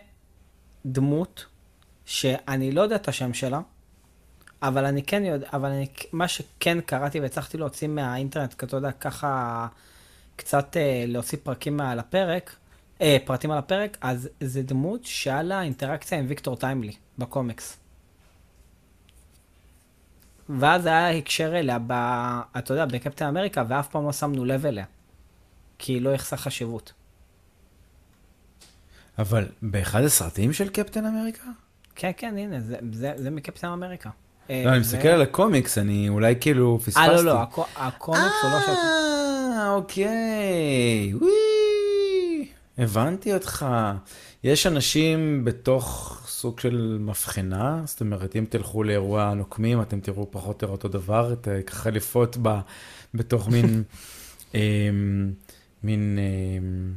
[0.86, 1.46] דמות
[2.06, 3.62] שאני לא יודע את השם שלה,
[4.62, 8.92] אבל אני כן יודע, אבל אני, מה שכן קראתי והצלחתי להוציא מהאינטרנט, כי אתה יודע,
[8.92, 9.68] ככה
[10.42, 12.56] קצת אה, להוציא פרקים על הפרק,
[13.02, 17.78] אה, פרטים על הפרק, אז זה דמות שהיה לה אינטראקציה עם ויקטור טיימלי בקומיקס.
[20.60, 21.92] ואז היה הקשר אליה, ב,
[22.58, 24.86] אתה יודע, בקפטן אמריקה, ואף פעם לא שמנו לב אליה.
[25.78, 26.94] כי היא לא יחסה חשיבות.
[29.20, 31.44] אבל באחד הסרטים של קפטן אמריקה?
[31.96, 34.10] כן, כן, הנה, זה, זה, זה מקפטן אמריקה.
[34.50, 37.00] אה, לא, אני מסתכל על הקומיקס, אני אולי כאילו פספסתי.
[37.00, 38.72] אה, לא, לא, הקו- הקומיקס הוא לא של...
[39.72, 41.14] אה, אוקיי.
[41.14, 43.66] וואי, הבנתי אותך.
[44.44, 50.64] יש אנשים בתוך סוג של מבחנה, זאת אומרת, אם תלכו לאירוע הנוקמים, אתם תראו פחות
[50.64, 52.60] או יותר אותו דבר, את אה, חליפות ב,
[53.14, 53.84] בתוך מין,
[54.56, 55.32] אמ,
[55.84, 56.94] מין, אמ,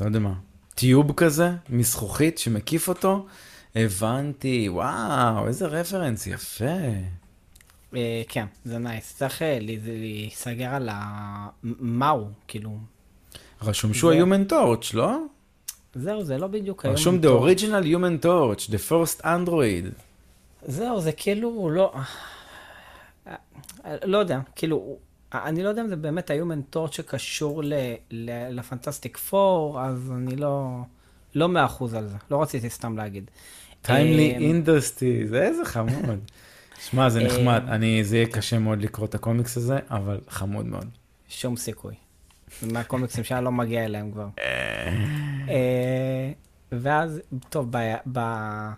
[0.00, 0.34] לא יודע מה,
[0.74, 3.26] טיוב כזה, מזכוכית שמקיף אותו.
[3.74, 6.64] הבנתי, וואו, איזה רפרנס יפה.
[7.96, 9.16] אה, כן, זה נייס.
[9.16, 11.48] צריך אה, להיסגר על ה...
[11.62, 12.78] מה הוא, כאילו...
[13.62, 15.18] רשום שהוא ה-Human Torch, לא?
[15.94, 16.94] זהו, זה לא בדיוק היום.
[16.94, 17.26] רשום The.
[17.26, 20.02] Original Human Torch, The First Android.
[20.66, 21.92] זהו, זה כאילו לא...
[23.26, 23.34] אה,
[24.04, 24.96] לא יודע, כאילו,
[25.34, 27.62] אני לא יודע אם זה באמת ה-Human Torch שקשור
[28.50, 30.80] לפנטסטיק פור, אז אני לא...
[31.34, 33.30] לא מאה אחוז על זה, לא רציתי סתם להגיד.
[33.84, 36.18] Timely אה, Industries, איזה חמוד.
[36.84, 40.66] שמע, זה אה, נחמד, אני, זה יהיה קשה מאוד לקרוא את הקומיקס הזה, אבל חמוד
[40.66, 40.88] מאוד.
[41.28, 41.94] שום סיכוי.
[42.62, 44.28] מהקומיקסים שאני לא מגיע אליהם כבר.
[45.48, 46.32] אה,
[46.72, 48.70] ואז, טוב, ב- ב-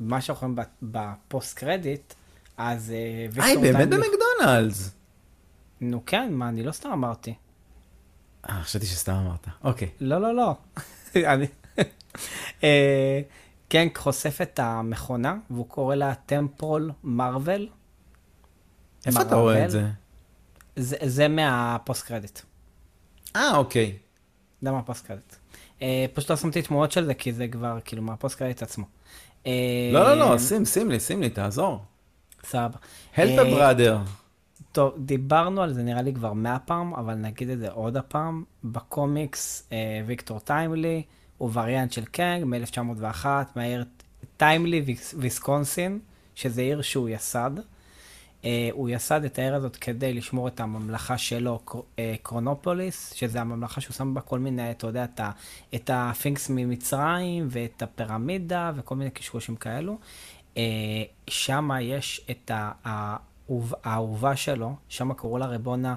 [0.00, 2.14] מה שאנחנו רואים בפוסט קרדיט,
[2.56, 4.94] אז אה, היי, באמת במקדונלדס.
[5.80, 7.34] נו כן, מה, אני לא סתם אמרתי.
[8.48, 9.46] אה, חשבתי שסתם אמרת.
[9.64, 9.88] אוקיי.
[10.00, 10.54] לא, לא, לא.
[13.70, 17.68] כן, חושף את המכונה, והוא קורא לה temporal marvel.
[19.06, 19.88] איפה אתה רואה את זה?
[20.76, 22.40] זה, זה מה post credit.
[23.36, 23.98] אה, אוקיי.
[24.62, 25.34] זה מה post credit.
[25.82, 28.84] אה, פשוט לא שמתי תמונות של זה, כי זה כבר כאילו מה post credit עצמו.
[29.46, 31.84] אה, לא, לא, לא, שים, שים לי, שים לי, תעזור.
[32.44, 32.78] סבבה.
[33.14, 34.08] A אה, brother.
[34.72, 38.44] טוב, דיברנו על זה נראה לי כבר מאה פעם, אבל נגיד את זה עוד הפעם.
[38.64, 41.02] בקומיקס, אה, ויקטור טיימלי
[41.38, 43.84] הוא וריאנט של קנג מ-1901, מהעיר
[44.36, 44.84] טיימלי,
[45.18, 45.98] ויסקונסין,
[46.34, 47.50] שזה עיר שהוא יסד.
[48.42, 51.74] אה, הוא יסד את העיר הזאת כדי לשמור את הממלכה שלו, אה,
[52.22, 55.04] קרונופוליס, שזה הממלכה שהוא שם בה כל מיני, אתה יודע,
[55.74, 59.98] את, הספינקס ממצרים ואת הפירמידה וכל מיני קשקושים כאלו.
[60.54, 60.58] אה,
[61.28, 62.50] שם יש את
[62.84, 65.94] האהובה שלו, שם קראו לה ריבונה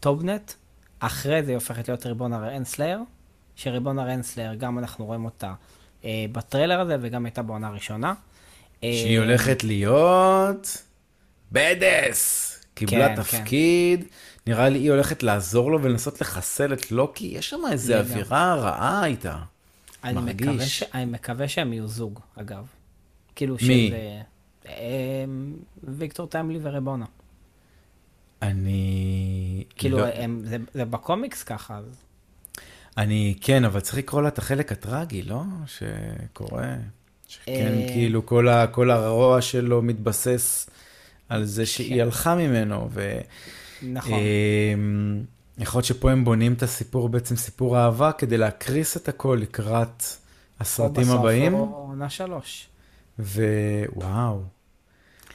[0.00, 0.52] טובנט,
[0.98, 3.00] אחרי זה היא הופכת להיות ריבונה רנסלייר,
[3.56, 5.54] שריבונה רנסלייר, גם אנחנו רואים אותה
[6.02, 8.14] אה, בטריילר הזה וגם הייתה בעונה הראשונה.
[8.80, 10.82] שהיא הולכת להיות
[11.52, 12.48] badass.
[12.74, 14.06] קיבלה כן, תפקיד, כן.
[14.46, 19.06] נראה לי היא הולכת לעזור לו ולנסות לחסל את לוקי, יש שם איזה אווירה רעה
[19.06, 19.38] איתה.
[20.04, 20.48] אני מרגיש.
[20.48, 20.82] מקווה, ש...
[20.82, 22.66] אני מקווה שהם יהיו זוג, אגב.
[23.36, 23.88] כאילו מי?
[23.88, 24.20] שזה...
[24.66, 25.24] אה,
[25.82, 27.04] ויקטור טיימלי ורבונה.
[28.42, 29.64] אני...
[29.76, 30.06] כאילו, לא...
[30.06, 32.02] הם, זה, זה בקומיקס ככה, אז...
[32.98, 35.42] אני, כן, אבל צריך לקרוא לה את החלק הטרגי, לא?
[35.66, 36.74] שקורה.
[37.28, 40.70] שכן, אה, כאילו, כל, ה, כל הרוע שלו מתבסס
[41.28, 42.00] על זה שהיא כן.
[42.00, 43.18] הלכה ממנו, ו...
[43.82, 44.18] נכון.
[44.74, 45.22] אמ,
[45.58, 50.02] יכול להיות שפה הם בונים את הסיפור, בעצם סיפור אהבה, כדי להקריס את הכל לקראת
[50.60, 51.54] הסרטים הבאים.
[51.54, 52.68] או בסוף או עונה שלוש.
[53.18, 54.42] ווואו.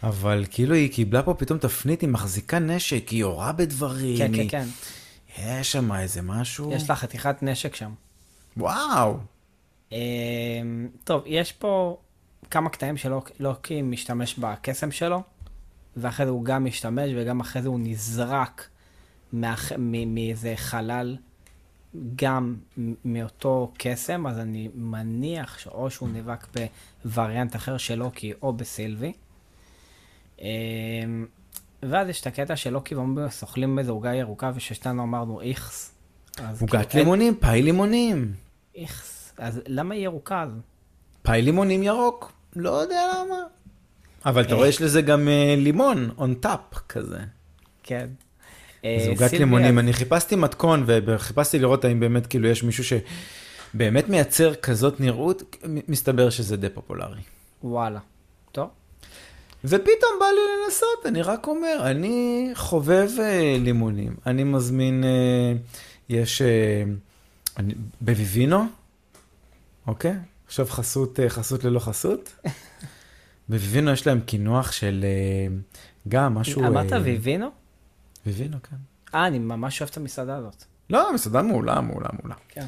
[0.04, 4.18] אבל כאילו היא קיבלה פה פתאום תפנית, היא מחזיקה נשק, היא יורה בדברים.
[4.18, 4.50] כן, היא...
[4.50, 4.70] כן, כן.
[5.38, 6.72] יש שם איזה משהו.
[6.72, 7.94] יש לה חתיכת נשק שם.
[8.58, 9.18] וואו.
[9.92, 9.98] אמ,
[11.04, 11.98] טוב, יש פה
[12.52, 15.24] כמה קטעים שלוקי משתמש בקסם שלו,
[15.98, 18.70] ואחרי זה הוא גם משתמש, וגם אחרי זה הוא נזרק
[19.34, 21.18] מאיזה חלל,
[22.16, 22.56] גם
[23.06, 26.48] מאותו קסם, אז אני מניח שאו שהוא נאבק
[27.06, 29.14] בווריאנט אחר של לוקי או בסילבי.
[31.84, 35.94] ואז יש את הקטע של לוקי ואומרים, אוכלים באיזה עוגה ירוקה, וששתנו אמרנו איכס.
[36.62, 38.34] עוגת כאילו, לימונים, פאי לימונים.
[38.76, 39.34] איכס.
[39.38, 40.50] אז למה היא ירוקה אז?
[41.22, 43.38] פאי לימונים ירוק, לא יודע למה.
[44.26, 47.20] אבל אתה רואה, יש לזה גם אה, לימון, on top כזה.
[47.84, 48.08] כן.
[49.06, 49.80] זוגת אה, לימונים.
[49.80, 55.56] אני חיפשתי מתכון וחיפשתי לראות האם באמת כאילו יש מישהו שבאמת מייצר כזאת נראות,
[55.88, 57.22] מסתבר שזה די פופולרי.
[57.64, 58.00] וואלה.
[58.52, 58.70] טוב.
[59.64, 64.16] ופתאום בא לי לנסות, אני רק אומר, אני חובב אה, לימונים.
[64.26, 65.04] אני מזמין,
[66.10, 66.42] יש,
[67.58, 68.66] אני, בביבינו,
[69.88, 70.16] אוקיי?
[70.48, 72.34] עכשיו חסות, אה, חסות ללא חסות.
[73.50, 75.56] בוויבינו יש להם קינוח של אה,
[76.08, 76.66] גם משהו...
[76.66, 77.50] אמרת אה, ויבינו?
[78.26, 78.76] ויבינו, כן.
[79.16, 80.64] אה, אני ממש אוהב את המסעדה הזאת.
[80.90, 82.36] לא, מסעדה מעולה, מעולה, מעולה.
[82.50, 82.66] כן.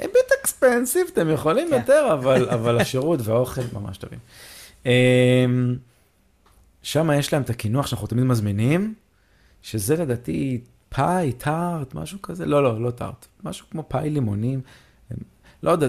[0.00, 1.76] A bit expensive, אתם יכולים כן.
[1.76, 4.18] יותר, אבל, אבל השירות והאוכל ממש טובים.
[6.82, 8.94] שם יש להם את הקינוח שאנחנו תמיד מזמינים,
[9.62, 14.60] שזה לדעתי פאי, טארט, משהו כזה, לא, לא, לא טארט, משהו כמו פאי לימונים.
[15.62, 15.86] לא יודע,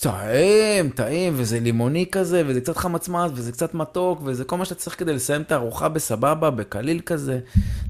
[0.00, 4.80] טעים, טעים, וזה לימוני כזה, וזה קצת חמצמץ, וזה קצת מתוק, וזה כל מה שאתה
[4.80, 7.40] צריך כדי לסיים את הארוחה בסבבה, בקליל כזה.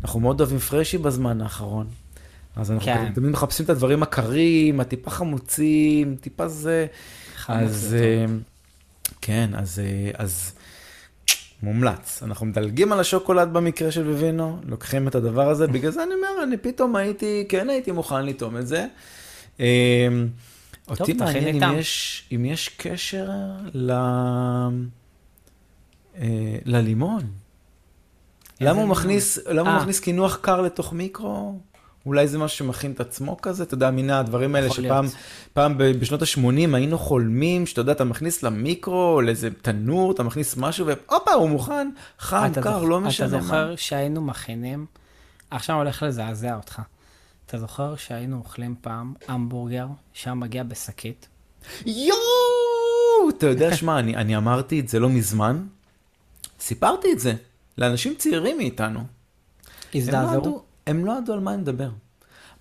[0.03, 1.87] אנחנו מאוד אוהבים פרשי בזמן האחרון.
[2.57, 3.13] אז אנחנו כן.
[3.15, 6.87] תמיד מחפשים את הדברים הקרים, הטיפה חמוצים, טיפה זה.
[7.49, 8.27] אז אה,
[9.21, 10.53] כן, אז, אה, אז
[11.63, 12.23] מומלץ.
[12.23, 16.43] אנחנו מדלגים על השוקולד במקרה של בבינו, לוקחים את הדבר הזה, בגלל זה אני אומר,
[16.43, 18.87] אני פתאום הייתי, כן הייתי מוכן לטעום את זה.
[19.61, 20.09] אה,
[20.89, 23.31] אותי מעניין אם יש, אם יש קשר
[23.75, 23.91] ל...
[26.17, 27.23] אה, ללימון.
[28.61, 29.81] למה הוא מכניס, למה הוא.
[29.81, 31.61] מכניס קינוח קר לתוך מיקרו?
[32.07, 35.07] אולי זה משהו שמכין את עצמו כזה, אתה יודע, מן הדברים האלה שפעם
[35.53, 40.87] פעם בשנות ה-80 היינו חולמים, שאתה יודע, אתה מכניס למיקרו, לאיזה תנור, אתה מכניס משהו,
[40.87, 43.37] והופה, הוא מוכן, חם, קר, לא משנה מה.
[43.37, 44.87] אתה זוכר שהיינו מכינים,
[45.51, 46.83] עכשיו הולך לזעזע אותך.
[47.47, 51.29] אתה זוכר שהיינו אוכלים פעם המבורגר שהיה מגיע בשקית?
[51.87, 53.31] יואו!
[53.39, 55.67] אתה יודע, שמע, אני, אני אמרתי את זה לא מזמן,
[56.61, 57.35] סיפרתי את זה
[57.79, 59.01] לאנשים צעירים מאיתנו.
[59.95, 60.63] הזדעזעו?
[60.87, 61.91] הם לא ידעו על מה אני מדבר.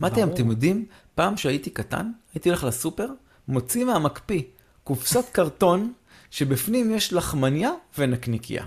[0.02, 3.08] אמרתי להם, אתם יודעים, פעם שהייתי קטן, הייתי הולך לסופר,
[3.48, 4.42] מוציא מהמקפיא
[4.84, 5.94] קופסת קרטון,
[6.32, 8.64] שבפנים יש לחמניה ונקניקיה.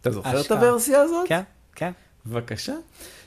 [0.00, 1.28] אתה זוכר את הוורסיה הזאת?
[1.28, 1.42] כן,
[1.74, 1.92] כן.
[2.26, 2.74] בבקשה.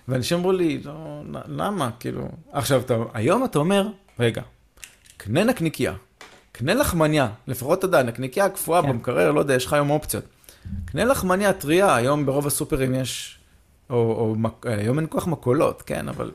[0.08, 1.90] ואנשים אמרו לי, לא, למה?
[2.00, 2.30] כאילו...
[2.52, 3.88] עכשיו, אתה, היום אתה אומר,
[4.20, 4.42] רגע,
[5.18, 5.94] קנה נקניקייה,
[6.52, 8.90] קנה לחמניה, לפחות אתה יודע, נקניקייה קפואה כן.
[8.90, 10.24] במקרר, לא יודע, יש לך היום אופציות.
[10.86, 13.40] קנה לחמניה טריה, היום ברוב הסופרים יש,
[13.92, 16.32] או, או היום אין כל כך מקולות, כן, אבל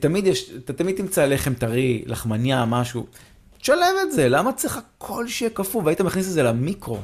[0.00, 3.06] תמיד יש, אתה תמיד תמצא לחם טרי, לחמניה, משהו.
[3.58, 5.82] תשלב את זה, למה צריך הכל שיהיה קפוא?
[5.84, 6.98] והיית מכניס את זה למיקרו.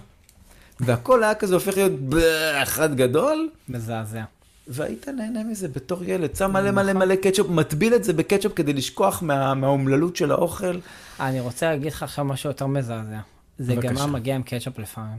[0.80, 3.48] והכל היה כזה הופך להיות באחד גדול.
[3.68, 4.22] מזעזע.
[4.68, 6.36] והיית נהנה מזה בתור ילד.
[6.36, 10.78] שם מלא מלא מלא קטשופ, מטביל את זה בקטשופ כדי לשכוח מה, מהאומללות של האוכל.
[11.20, 13.20] אני רוצה להגיד לך עכשיו משהו יותר מזעזע.
[13.58, 14.04] זה גם בבקשה.
[14.04, 15.18] היה מגיע עם קטשופ לפעמים.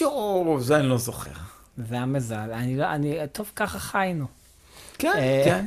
[0.00, 1.30] יואו, זה אני לא זוכר.
[1.76, 2.54] זה מזעזע.
[2.58, 4.26] אני לא, אני, טוב, ככה חיינו.
[4.98, 5.66] כן, אה, כן,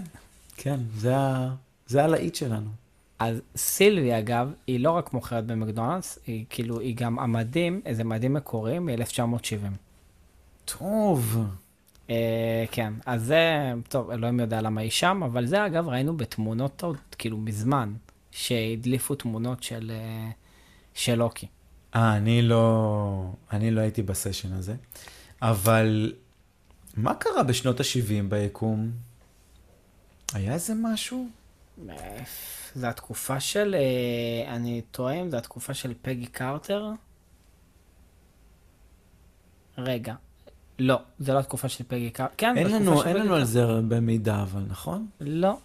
[0.58, 1.50] כן, זה ה-
[1.88, 2.70] זה הלהיט שלנו.
[3.20, 8.34] אז סילבי, אגב, היא לא רק מוכרת במקדונלדס, היא כאילו, היא גם המדים, איזה מדים
[8.34, 9.72] מקוריים מ-1970.
[10.66, 11.38] טוב.
[12.10, 13.44] אה, כן, אז זה,
[13.90, 17.94] טוב, אלוהים יודע למה היא שם, אבל זה אגב ראינו בתמונות עוד, כאילו מזמן,
[18.32, 20.30] שהדליפו תמונות של, אה,
[20.94, 21.48] של לוקי.
[21.96, 24.76] אה, אני לא, אני לא הייתי בסשן הזה,
[25.42, 26.14] אבל
[26.98, 28.92] מה קרה בשנות ה-70 ביקום?
[30.34, 31.28] היה איזה משהו?
[31.90, 31.96] אה,
[32.76, 36.90] זה התקופה של, אה, אני טועה אם זה התקופה של פגי קרטר?
[39.78, 40.14] רגע,
[40.80, 42.34] לא, זה לא התקופה של פגי קרטר.
[42.38, 43.44] כן, אין לנו, אין לנו על.
[43.44, 45.08] זה הרבה מידע, אבל נכון?
[45.22, 45.58] לא,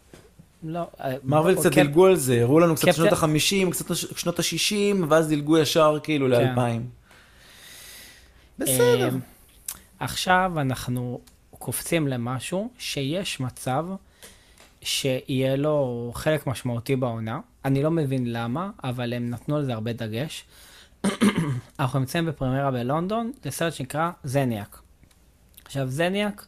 [0.63, 0.87] לא.
[1.01, 3.85] אה, מרוויל קצת קפ- דילגו על זה, הראו לנו קצת שנות ה-50, קצת
[4.17, 4.75] שנות ה-60,
[5.09, 6.55] ואז דילגו ישר כאילו כן.
[6.55, 6.81] ל-2000.
[8.59, 9.09] בסדר.
[10.03, 13.87] עכשיו אנחנו קופצים למשהו שיש מצב
[14.81, 17.41] שיהיה לו חלק משמעותי בעונה.
[17.65, 20.45] אני לא מבין למה, אבל הם נתנו על זה הרבה דגש.
[21.79, 24.83] אנחנו נמצאים בפרמירה בלונדון לסרט שנקרא זניאק.
[25.65, 26.47] עכשיו, זניאק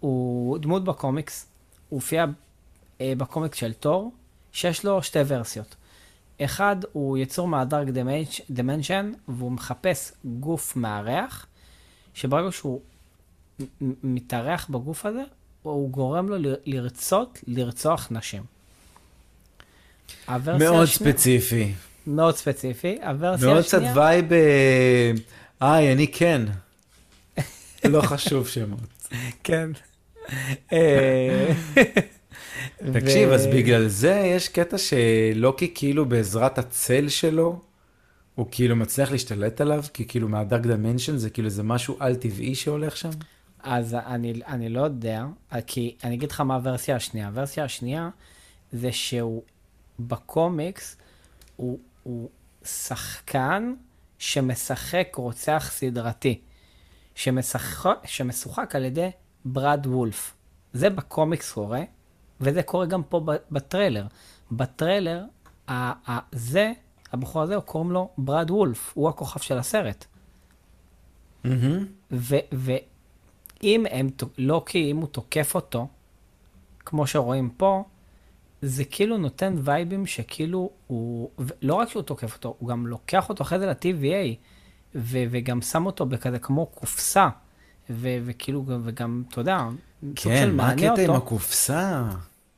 [0.00, 1.46] הוא דמות בקומיקס,
[1.88, 2.24] הוא הופיע
[3.00, 4.12] אה, בקומיקס של תור,
[4.52, 5.76] שיש לו שתי ורסיות.
[6.40, 7.88] אחד הוא יצור מהדארק
[8.50, 11.46] דמנשן, והוא מחפש גוף מארח,
[12.14, 12.80] שברגע שהוא
[14.02, 15.22] מתארח בגוף הזה,
[15.62, 18.42] הוא גורם לו לרצות לרצוח נשים.
[20.28, 21.72] מאוד השנייה- ספציפי.
[22.06, 22.98] מאוד ספציפי.
[23.02, 23.96] הוורסיה מאוד קצת השנייה...
[23.98, 25.12] vibe, אה,
[25.60, 26.42] היי, אני כן.
[27.84, 28.78] לא חשוב שמות.
[29.44, 29.70] כן.
[30.72, 31.52] אה,
[32.92, 37.60] תקשיב, אז בגלל זה יש קטע שלוקי כאילו בעזרת הצל שלו,
[38.34, 42.54] הוא כאילו מצליח להשתלט עליו, כי כאילו מה dark dimension זה כאילו זה משהו על-טבעי
[42.54, 43.10] שהולך שם.
[43.62, 45.24] אז אני, אני לא יודע,
[45.66, 47.26] כי אני אגיד לך מה הוורסיה השנייה.
[47.26, 48.10] הוורסיה השנייה
[48.72, 49.42] זה שהוא
[50.00, 50.96] בקומיקס,
[51.56, 52.28] הוא, הוא
[52.64, 53.74] שחקן
[54.18, 56.40] שמשחק רוצח סדרתי,
[57.14, 59.10] שמשחק, שמשוחק על ידי
[59.44, 60.34] ברד וולף.
[60.72, 61.82] זה בקומיקס קורה,
[62.40, 64.06] וזה קורה גם פה בטריילר.
[64.52, 65.24] בטריילר,
[65.68, 66.72] ה- ה- זה,
[67.14, 70.04] הבחור הזה, קוראים לו ברד וולף, הוא הכוכב של הסרט.
[72.10, 75.88] ו- ואם הם, ת- לוקי, אם הוא תוקף אותו,
[76.80, 77.84] כמו שרואים פה,
[78.62, 81.30] זה כאילו נותן וייבים שכאילו הוא,
[81.62, 84.34] לא רק שהוא תוקף אותו, הוא גם לוקח אותו אחרי זה ל-TVA,
[84.94, 87.28] ו- וגם שם אותו בכזה כמו קופסה,
[87.90, 89.58] ו- וכאילו, וגם, אתה יודע,
[90.16, 91.10] כן, מה הקטע עם.
[91.16, 92.04] הקופסה?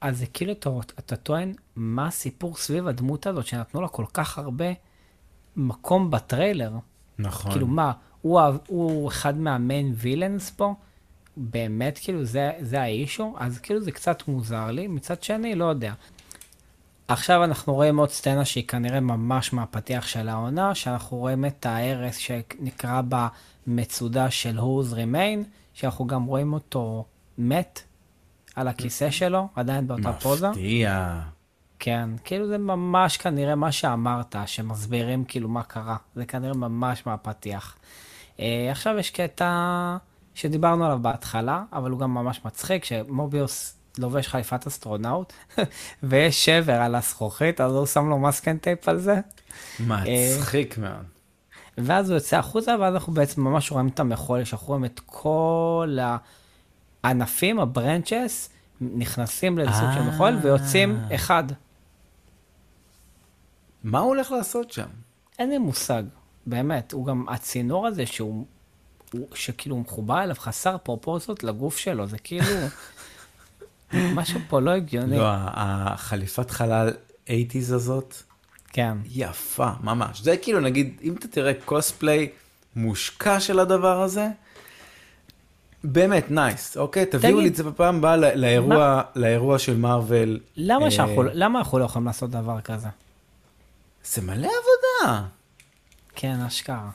[0.06, 4.38] אז זה כאילו, אתה, אתה טוען, מה הסיפור סביב הדמות הזאת, שנתנו לה כל כך
[4.38, 4.64] הרבה
[5.56, 6.72] מקום בטריילר?
[7.18, 7.52] נכון.
[7.52, 7.92] כאילו מה,
[8.22, 10.74] הוא, הוא אחד מהמיין וילאנס פה?
[11.36, 13.34] באמת, כאילו, זה, זה האישו?
[13.38, 15.94] אז כאילו זה קצת מוזר לי, מצד שני, לא יודע.
[17.08, 22.16] עכשיו אנחנו רואים עוד סצנה שהיא כנראה ממש מהפתיח של העונה, שאנחנו רואים את ההרס
[22.16, 27.04] שנקרא במצודה של Who's Remain, שאנחנו גם רואים אותו
[27.38, 27.82] מת
[28.56, 30.50] על הכיסא שלו, עדיין באותה פוזה.
[30.50, 31.20] מפתיע.
[31.78, 35.96] כן, כאילו זה ממש כנראה מה שאמרת, שמסבירים כאילו מה קרה.
[36.14, 37.76] זה כנראה ממש מהפתיח.
[38.40, 39.96] אה, עכשיו יש קטע
[40.34, 45.32] שדיברנו עליו בהתחלה, אבל הוא גם ממש מצחיק, שמוביוס לובש חליפת אסטרונאוט,
[46.02, 49.20] ויש שבר על הזכוכית, אז הוא שם לו masking tape על זה,
[49.80, 51.04] מצחיק מאוד.
[51.78, 55.98] ואז הוא יוצא החוצה, ואז אנחנו בעצם ממש רואים את המחול, שאנחנו רואים את כל
[57.06, 58.48] הענפים, הברנצ'ס,
[58.80, 60.10] נכנסים לאיזה סוג של אה.
[60.10, 61.44] מחול, ויוצאים אחד.
[63.84, 64.86] מה הוא הולך לעשות שם?
[65.38, 66.02] אין לי מושג,
[66.46, 66.92] באמת.
[66.92, 68.46] הוא גם, הצינור הזה שהוא,
[69.12, 72.46] הוא, שכאילו הוא מחובר אליו חסר פרופורציות לגוף שלו, זה כאילו,
[74.18, 75.18] משהו פה לא הגיוני.
[75.18, 76.90] לא, החליפת חלל
[77.26, 78.14] 80's הזאת,
[78.72, 78.98] כן.
[79.04, 80.20] יפה, ממש.
[80.20, 82.28] זה כאילו, נגיד, אם אתה תראה קוספליי
[82.76, 84.28] מושקע של הדבר הזה,
[85.92, 87.06] באמת נייס, אוקיי?
[87.06, 90.40] תביאו לי את זה בפעם הבאה לא- לאירוע, לאירוע של מארוול.
[90.56, 92.88] למה, אה, שאנחנו, למה אנחנו לא יכולים לעשות דבר כזה?
[94.04, 95.22] זה מלא עבודה.
[96.14, 96.90] כן, אשכרה.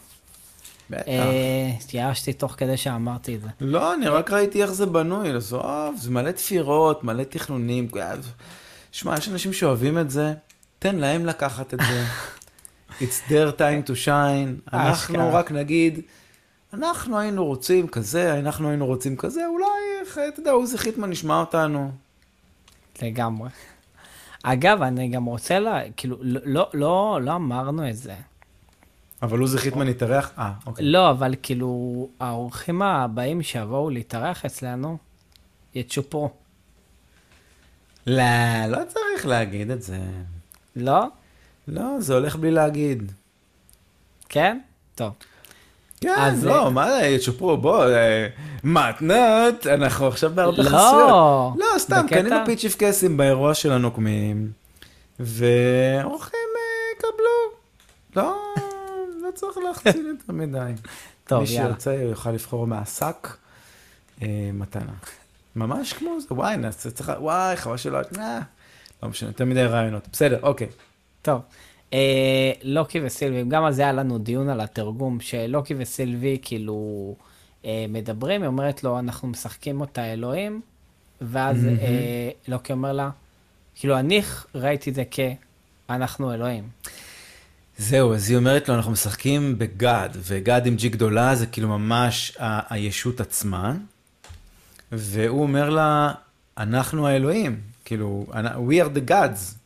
[0.90, 1.08] בטח.
[1.08, 3.48] אה, התייאשתי תוך כדי שאמרתי את זה.
[3.62, 7.88] לא, אני רק ראיתי איך זה בנוי, עזוב, זה מלא תפירות, מלא תכנונים.
[8.92, 10.34] שמע, יש אנשים שאוהבים את זה,
[10.80, 12.06] תן להם לקחת את זה.
[13.02, 14.74] It's their time to shine.
[14.74, 15.34] אנחנו.
[15.34, 16.00] רק נגיד,
[16.74, 19.66] אנחנו היינו רוצים כזה, אנחנו היינו רוצים כזה, אולי,
[20.28, 21.92] אתה יודע, עוזי חיטמן ישמע אותנו.
[23.02, 23.50] לגמרי.
[24.44, 25.80] אגב, אני גם רוצה לה...
[25.98, 28.16] כאילו, לא, לא, לא, לא אמרנו את זה.
[29.22, 30.32] אבל עוזי חיטמן יתארח?
[30.38, 30.86] אה, אוקיי.
[30.86, 34.98] לא, אבל כאילו, האורחים הבאים שיבואו להתארח אצלנו,
[35.76, 36.30] יצ'ופרו.
[38.08, 38.24] לא,
[38.68, 40.00] לא צריך להגיד את זה.
[40.76, 41.06] לא?
[41.68, 43.12] לא, זה הולך בלי להגיד.
[44.30, 44.60] כן?
[44.96, 45.14] טוב.
[46.02, 48.28] כן, לא, מה יצ'ופרו, בוא, אה,
[48.64, 51.54] מתנות, אנחנו עכשיו בהרבה לא, חסויות.
[51.58, 54.52] לא, סתם, קנינו פיצ'יפקסים באירוע של הנוקמים,
[55.20, 57.52] ואורחים אה, יקבלו.
[58.16, 58.38] לא,
[59.22, 60.72] לא צריך להחצין יותר מדי.
[61.28, 61.68] טוב, מי יאללה.
[61.68, 63.28] שירצה יוכל לבחור מהשק
[64.22, 64.94] אה, מתנה.
[65.56, 68.00] ממש כמו זה, וואי, נעשה צריך, וואי, חבל שלא,
[69.04, 70.08] לא משנה, יותר מדי רעיונות.
[70.12, 70.68] בסדר, אוקיי.
[71.22, 71.42] טוב.
[71.94, 71.98] אה,
[72.64, 77.16] לוקי וסילבי, גם על זה היה לנו דיון על התרגום, שלוקי וסילבי כאילו
[77.66, 80.62] אה, מדברים, היא אומרת לו, אנחנו משחקים אותה אלוהים,
[81.22, 81.78] ואז מהמם.
[81.80, 83.10] אה, לוקי אומר לה,
[83.76, 84.22] כאילו, אני
[84.56, 86.64] ראיתי את זה כ"אנחנו אלוהים".
[87.78, 92.38] זהו, אז היא אומרת לו, אנחנו משחקים בגד, וגד עם ג'י גדולה זה כאילו ממש
[92.40, 93.74] ה- הישות עצמה,
[94.92, 96.12] והוא אומר לה,
[96.58, 98.26] אנחנו האלוהים, כאילו,
[98.70, 99.61] we are the gods.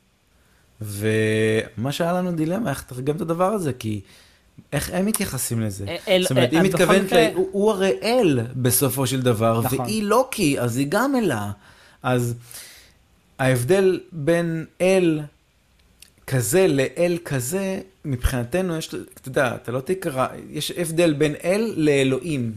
[0.81, 4.01] ומה שהיה לנו דילמה, איך לתרגם את הדבר הזה, כי
[4.73, 5.85] איך הם מתייחסים לזה?
[5.87, 7.27] אה, אל- זאת אומרת, אה, היא בכל מתכוונת, מקרה-.
[7.33, 9.79] הוא, הוא הרי אל בסופו של דבר, נכון.
[9.79, 11.51] והיא לוקי, אז היא גם אלה.
[12.03, 12.35] אז
[13.39, 15.21] ההבדל בין אל
[16.27, 18.97] כזה לאל כזה, מבחינתנו יש, אתה
[19.29, 22.51] יודע, אתה לא תקרא, יש הבדל בין אל לאלוהים.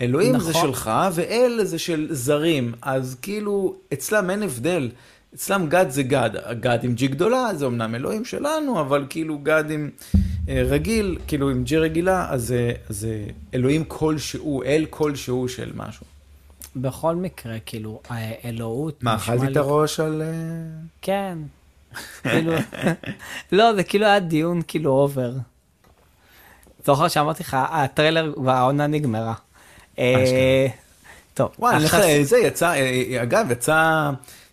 [0.00, 0.62] אלוהים זה נכון.
[0.62, 4.90] שלך, ואל זה של זרים, אז כאילו, אצלם אין הבדל.
[5.34, 9.64] אצלם גד זה גד, גד עם ג'י גדולה, זה אמנם אלוהים שלנו, אבל כאילו גד
[9.70, 9.90] עם
[10.48, 12.54] אה, רגיל, כאילו עם ג'י רגילה, אז
[12.88, 13.24] זה-
[13.54, 16.06] אלוהים כלשהו, אל כלשהו של משהו.
[16.76, 20.22] בכל מקרה, כאילו, האלוהות מה, נשמע אכלתי את הראש על...
[20.22, 20.28] אה,
[21.02, 21.38] כן.
[22.22, 22.52] כאילו,
[23.52, 25.32] לא, זה כאילו היה דיון כאילו אובר.
[26.86, 29.34] זוכר שאמרתי לך, הטריילר והעונה נגמרה.
[29.98, 30.66] אה,
[31.34, 31.74] טוב, וואי,
[32.24, 32.74] זה יצא, אה,
[33.16, 34.10] אה, אגב, יצא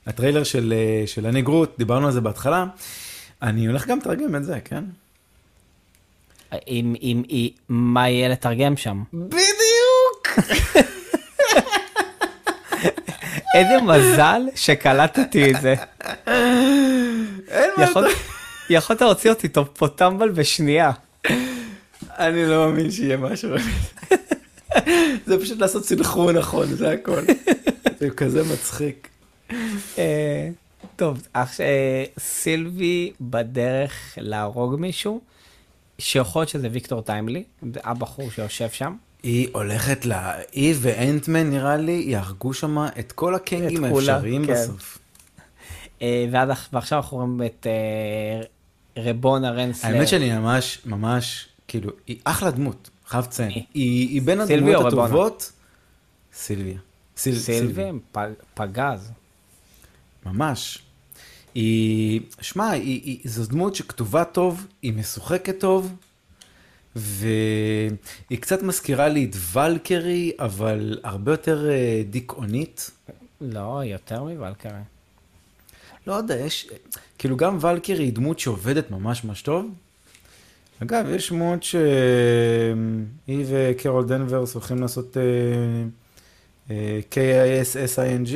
[0.07, 2.65] הטריילר של, אה, של הנגרות, דיברנו על זה בהתחלה.
[3.41, 4.83] אני הולך גם לתרגם את זה, כן?
[6.67, 9.03] עם, עם, עם, מה יהיה לתרגם שם?
[9.13, 10.39] בדיוק!
[13.55, 15.75] איזה מזל שקלטתי את זה.
[17.47, 18.13] אין מה יכול- אתה...
[18.69, 20.91] יכולת להוציא אותי טוב פה טמבל בשנייה.
[22.01, 23.49] אני לא מאמין שיהיה משהו.
[25.25, 27.21] זה פשוט לעשות סנכרון נכון, זה הכל.
[27.99, 29.07] זה כזה מצחיק.
[29.97, 30.49] אה,
[30.95, 31.45] טוב, אה,
[32.19, 35.21] סילבי בדרך להרוג מישהו,
[35.99, 37.43] שיכול להיות שזה ויקטור טיימלי,
[37.83, 38.95] הבחור שיושב שם.
[39.23, 40.13] היא הולכת ל...
[40.51, 44.53] היא ואנטמן, נראה לי, יהרגו שם את כל הקנגים האפשריים כן.
[44.53, 44.97] בסוף.
[46.01, 48.41] אה, ועד, עכ- ועכשיו אנחנו רואים את אה,
[49.03, 49.91] רבונה רנסלר.
[49.95, 53.51] האמת שאני ממש, ממש, כאילו, היא אחלה דמות, חייב לציין.
[53.51, 55.03] היא היא בין סילביה רבונה?
[55.05, 55.51] הטובות.
[56.33, 56.77] סילביה.
[57.17, 58.17] סיל- סילבי פ-
[58.53, 59.11] פגז.
[60.33, 60.79] ממש.
[61.55, 65.95] היא, שמע, היא, היא, זו דמות שכתובה טוב, היא משוחקת טוב,
[66.95, 72.91] והיא קצת מזכירה לי את ולקרי, אבל הרבה יותר אה, דיכאונית.
[73.41, 74.71] לא, יותר מוולקרי.
[76.07, 76.69] לא יודע, יש,
[77.17, 79.71] כאילו גם ולקרי היא דמות שעובדת ממש ממש טוב.
[80.83, 81.85] אגב, יש שמועות שהיא
[83.47, 85.23] וקרול דנברס הולכים לעשות אה,
[86.71, 88.33] אה, K-I-S-S-I-N-G,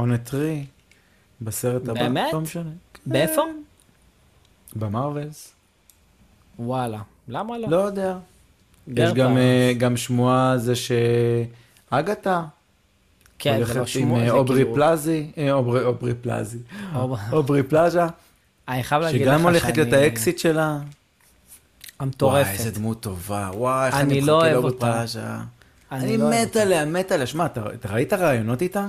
[0.00, 0.75] on a tree,
[1.40, 1.92] בסרט הבא.
[1.94, 2.32] באמת?
[2.32, 2.70] לא משנה.
[3.06, 3.42] באיפה?
[4.76, 5.52] במרווילס.
[6.58, 7.00] וואלה.
[7.28, 7.68] למה לא?
[7.68, 8.16] לא יודע.
[8.88, 9.12] יש.
[9.12, 12.42] גם, אה, גם שמועה זה שאגתה
[13.38, 14.74] כן, זה לא עם שמוע, אה, זה אוברי כאילו...
[14.74, 16.14] פלזי, אה, אוברי, אוברי
[16.94, 18.06] אוב- אוברי פלאז'ה,
[18.68, 19.42] אני חייב להגיד לך שגם שאני...
[19.50, 20.68] הולכת להיות האקסיט שלה.
[20.78, 20.84] וואי,
[21.98, 22.50] המטורפת.
[22.58, 24.78] איזה דמות טובה, וואי, איך אני אני לא מחכה לאוברי.
[24.78, 25.40] פלאז'ה.
[25.92, 26.62] אני אני לא אוהב מת אותה.
[26.62, 27.26] עליה, מת עליה.
[27.26, 27.62] שמע, אתה
[27.92, 28.86] ראית ראיונות איתה?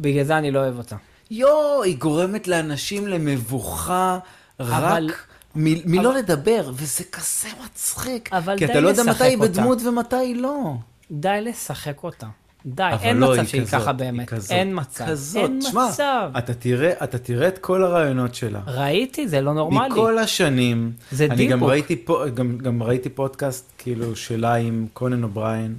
[0.00, 0.96] בגלל זה אני לא אוהב אותה.
[1.30, 4.18] יואו, היא גורמת לאנשים למבוכה
[4.60, 8.32] אבל- רק מ- מלא לדבר, וזה כזה מצחיק.
[8.32, 9.38] אבל כי אתה לא יודע מתי היא.
[9.38, 10.74] בדמות ומתי היא לא.
[11.10, 12.26] די לשחק אותה.
[12.66, 14.28] די, אבל אין לא, מצב היא שהיא כזאת, ככה באמת.
[14.28, 15.06] כזאת, אין מצב.
[15.08, 15.42] כזאת.
[15.42, 16.30] אין שמע, מצב.
[16.38, 18.60] אתה תראה, אתה תראה את כל הרעיונות שלה.
[18.66, 19.88] ראיתי, זה לא נורמלי.
[19.88, 20.92] מכל השנים.
[21.12, 21.70] זה אני גם דיבוק.
[21.70, 25.76] ראיתי, פה, גם, גם ראיתי פודקאסט כאילו שלה עם קונן אובריין,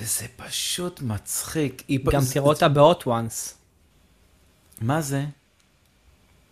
[0.00, 1.82] וזה פשוט מצחיק.
[2.04, 3.08] פ- גם תראו אותה ב-hot.
[4.80, 5.24] מה זה?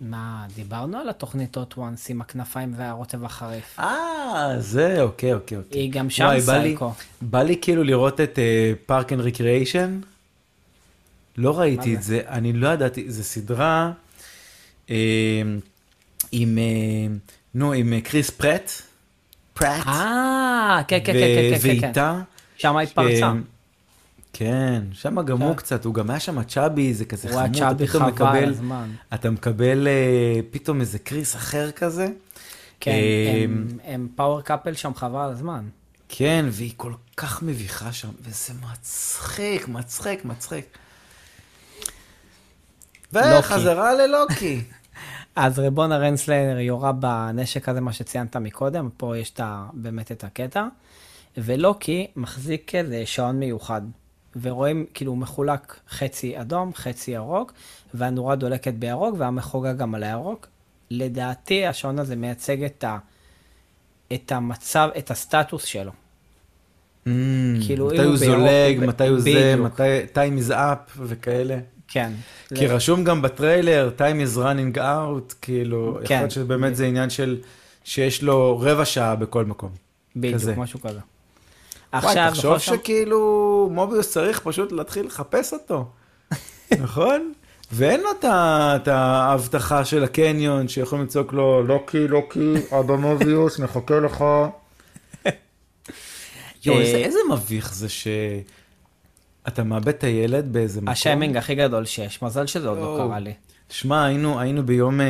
[0.00, 3.78] מה, דיברנו על התוכנית הוט וואנס עם הכנפיים והרוטב החריף.
[3.80, 5.80] אה, זה, אוקיי, אוקיי, אוקיי.
[5.80, 6.92] היא גם שם וואי, בא לי- סייקו.
[7.22, 8.38] בא לי כאילו לראות את
[8.86, 10.00] Park and Recreation.
[11.36, 13.92] לא ראיתי את זה, אני לא ידעתי, זו סדרה
[14.90, 15.42] אה,
[16.32, 17.14] עם, אה,
[17.54, 18.70] נו, עם קריס פרט.
[19.54, 19.86] פרט.
[19.86, 21.68] אה, כן, כן, כן, כן, כן, כן.
[21.68, 22.20] ואיתה.
[22.56, 23.26] שם היא פרצה.
[23.26, 23.32] אה,
[24.32, 27.56] כן, שם גם הוא קצת, הוא גם היה שם chubby, זה כזה הוא היה חמוד,
[27.56, 28.90] אתה chubby פתאום חבל מקבל, הזמן.
[29.14, 32.06] אתה מקבל אה, פתאום איזה קריס אחר כזה.
[32.80, 33.44] כן, אה,
[33.84, 35.68] הם- פאוור קאפל שם חבל הזמן.
[36.08, 40.78] כן, והיא כל כך מביכה שם, וזה מצחיק, מצחיק, מצחיק.
[43.12, 44.60] וחזרה ללוקי.
[45.36, 49.40] אז ריבון הרנסלר יורה בנשק הזה, מה שציינת מקודם, פה יש את
[49.72, 50.66] באמת את הקטע,
[51.38, 53.82] ולוקי מחזיק איזה שעון מיוחד,
[54.42, 57.52] ורואים, כאילו מחולק חצי אדום, חצי ירוק,
[57.94, 60.46] והנורה דולקת בירוק, והמחוגה גם על הירוק.
[60.90, 62.98] לדעתי השעון הזה מייצג את, ה,
[64.12, 65.92] את המצב, את הסטטוס שלו.
[67.66, 69.56] כאילו, מתי הוא הוא זולג, מתי הוא זה.
[69.58, 69.82] מתי
[70.14, 71.58] time is up וכאלה.
[71.88, 72.12] כן.
[72.54, 76.18] כי ל- רשום גם בטריילר, time is running out, כאילו, יכול כן.
[76.18, 77.38] להיות שבאמת זה עניין של,
[77.84, 79.70] שיש לו רבע שעה בכל מקום.
[80.16, 80.56] בדיוק, כזה.
[80.56, 81.00] משהו כזה.
[81.92, 85.88] וואי, עכשיו, תחשוב בכל שם- שכאילו מוביוס צריך פשוט להתחיל לחפש אותו,
[86.82, 87.32] נכון?
[87.72, 88.08] ואין לו
[88.76, 94.24] את ההבטחה של הקניון שיכולים לצעוק לו, לוקי, לוקי, אבא מוביוס, מחכה לך.
[96.64, 100.88] יואו, איזה- אה, איזה מביך זה שאתה מאבד את הילד באיזה מקום.
[100.92, 103.04] השיימינג הכי גדול שיש, מזל שזה עוד לא.
[103.08, 103.32] קרה לי.
[103.70, 105.06] שמע, היינו, היינו ביום, אה,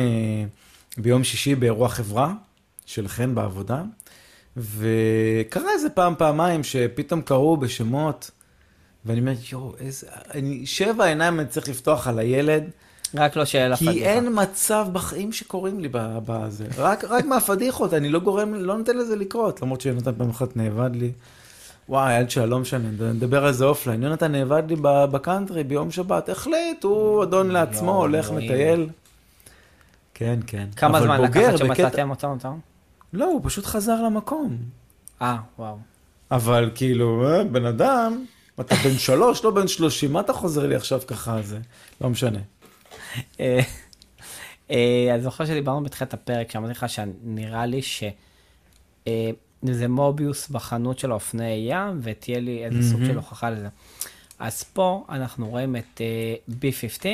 [0.97, 2.33] ביום שישי באירוע חברה
[2.85, 3.81] של חן בעבודה,
[4.59, 8.31] וקרה איזה פעם, פעמיים, שפתאום קראו בשמות,
[9.05, 10.07] ואני אומר, יואו, איזה...
[10.33, 12.63] אני, שבע עיניים אני צריך לפתוח על הילד,
[13.15, 14.05] רק לא שאלה כי פדיחה.
[14.05, 16.65] אין מצב בחיים שקוראים לי בזה.
[16.77, 20.89] רק, רק מהפדיחות, אני לא גורם, לא נותן לזה לקרות, למרות שיונתן פעם אחת נאבד
[20.93, 21.11] לי.
[21.89, 24.03] וואי, הילד שלה לא משנה, נדבר על זה offline.
[24.03, 28.31] יונתן נאבד לי בקאנטרי ביום שבת, החליט, הוא אדון לעצמו, הולך.
[28.31, 28.89] מטייל.
[30.13, 30.67] כן, כן.
[30.75, 32.57] כמה זמן לקחת שמצאתם אותם?
[33.13, 34.57] לא, הוא פשוט חזר למקום.
[35.21, 35.77] אה, וואו.
[36.31, 38.25] אבל כאילו, אה, בן אדם,
[38.59, 41.41] אתה בן שלוש, לא בן שלושים, מה אתה חוזר לי עכשיו ככה?
[41.41, 41.59] זה
[42.01, 42.39] לא משנה.
[43.39, 43.59] אה,
[44.71, 51.67] אה, אני זוכר שדיברנו בתחילת הפרק, שאמרתי לך שנראה לי שזה מוביוס בחנות של האופני
[51.69, 53.67] ים, ותהיה לי איזה סוג של הוכחה לזה.
[54.39, 57.05] אז פה אנחנו רואים את אה, B15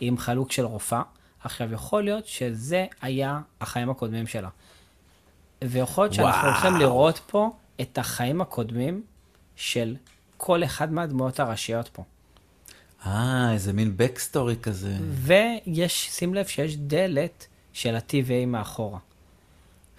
[0.00, 1.02] עם חלוק של רופאה.
[1.44, 4.48] עכשיו, יכול להיות שזה היה החיים הקודמים שלה.
[5.64, 6.48] ויכול להיות שאנחנו.
[6.48, 7.50] הולכים לראות פה
[7.80, 9.02] את החיים הקודמים
[9.56, 9.96] של
[10.36, 12.04] כל אחד מהדמויות הראשיות פה.
[13.06, 14.96] אה, איזה מין בקסטורי כזה.
[15.10, 18.98] ויש, שים לב שיש דלת של ה-TVA מאחורה.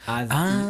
[0.08, 0.62] אז, אה.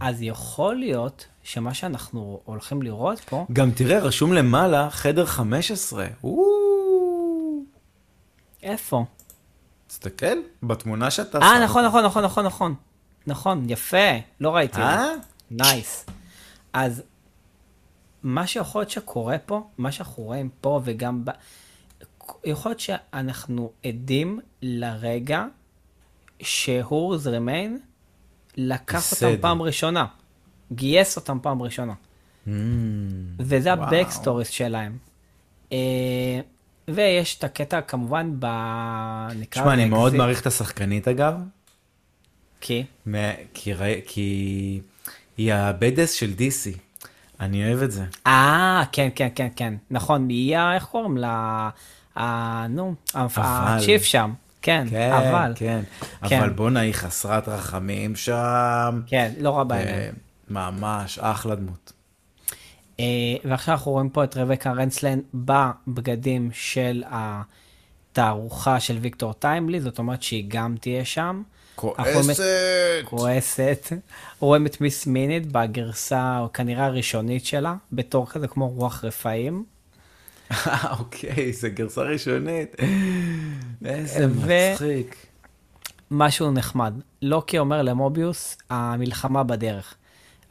[0.00, 6.06] אז יכול להיות שמה שאנחנו הולכים לראות פה, גם תראה, רשום למעלה, חדר 15.
[6.24, 6.42] וואו.
[8.62, 9.04] איפה?
[9.86, 11.62] תסתכל, בתמונה שאתה אה, שם.
[11.64, 12.74] נכון, נכון, נכון, נכון, נכון.
[13.26, 13.96] נכון, יפה,
[14.40, 14.80] לא ראיתי.
[14.80, 15.06] אה?
[15.50, 16.06] נייס.
[16.72, 17.02] אז
[18.22, 21.30] מה שיכול להיות שקורה פה, מה שאנחנו רואים פה וגם ב...
[22.44, 25.44] יכול להיות שאנחנו עדים לרגע
[26.42, 27.78] שהורז רמיין
[28.56, 29.26] לקח ייסד.
[29.26, 30.06] אותם פעם ראשונה.
[30.72, 31.92] גייס אותם פעם ראשונה.
[32.46, 32.50] אממ,
[33.38, 33.72] וזה.
[33.72, 34.98] ה backstories שלהם.
[35.72, 36.40] אה,
[36.88, 38.46] ויש את הקטע כמובן ב...
[39.36, 40.14] נקרא תשמע, אני מאוד.
[40.14, 41.34] מעריך את השחקנית אגב,
[42.62, 42.84] כי?
[43.06, 43.18] מה-
[43.54, 43.72] כי
[44.06, 44.80] כי
[45.36, 46.78] היא הבדס של DC.
[47.40, 48.04] אני אוהב את זה.
[48.26, 49.74] אה, כן, כן, כן, כן.
[49.90, 51.70] נכון, היא, ה- איך קוראים לה?
[52.16, 53.76] ה- נו, הפ- אבל.
[53.78, 54.32] הצ'יף שם.
[54.62, 55.52] כן, כן, אבל.
[55.56, 55.82] כן.
[56.28, 56.38] כן.
[56.40, 59.00] אבל בואנה, היא חסרת רחמים שם.
[59.06, 59.96] כן, לא רע בעיניים.
[59.96, 60.10] אה,
[60.70, 61.92] ממש, אחלה דמות.
[63.00, 63.04] אה,
[63.44, 67.02] ועכשיו אנחנו רואים פה את רבקה רנסלן בבגדים של
[68.12, 71.42] התערוכה של ויקטור טיימלי, זאת אומרת שהיא גם תהיה שם.
[71.82, 72.42] כועסת.
[73.04, 73.92] כועסת.
[74.40, 79.64] רואים את מיס מינית בגרסה, כנראה הראשונית שלה, בתור כזה כמו רוח רפאים.
[80.50, 82.76] אה, אוקיי, זה גרסה ראשונית.
[83.84, 85.16] איזה מצחיק.
[86.10, 86.94] משהו נחמד.
[87.22, 89.94] לוקי אומר למוביוס, המלחמה בדרך.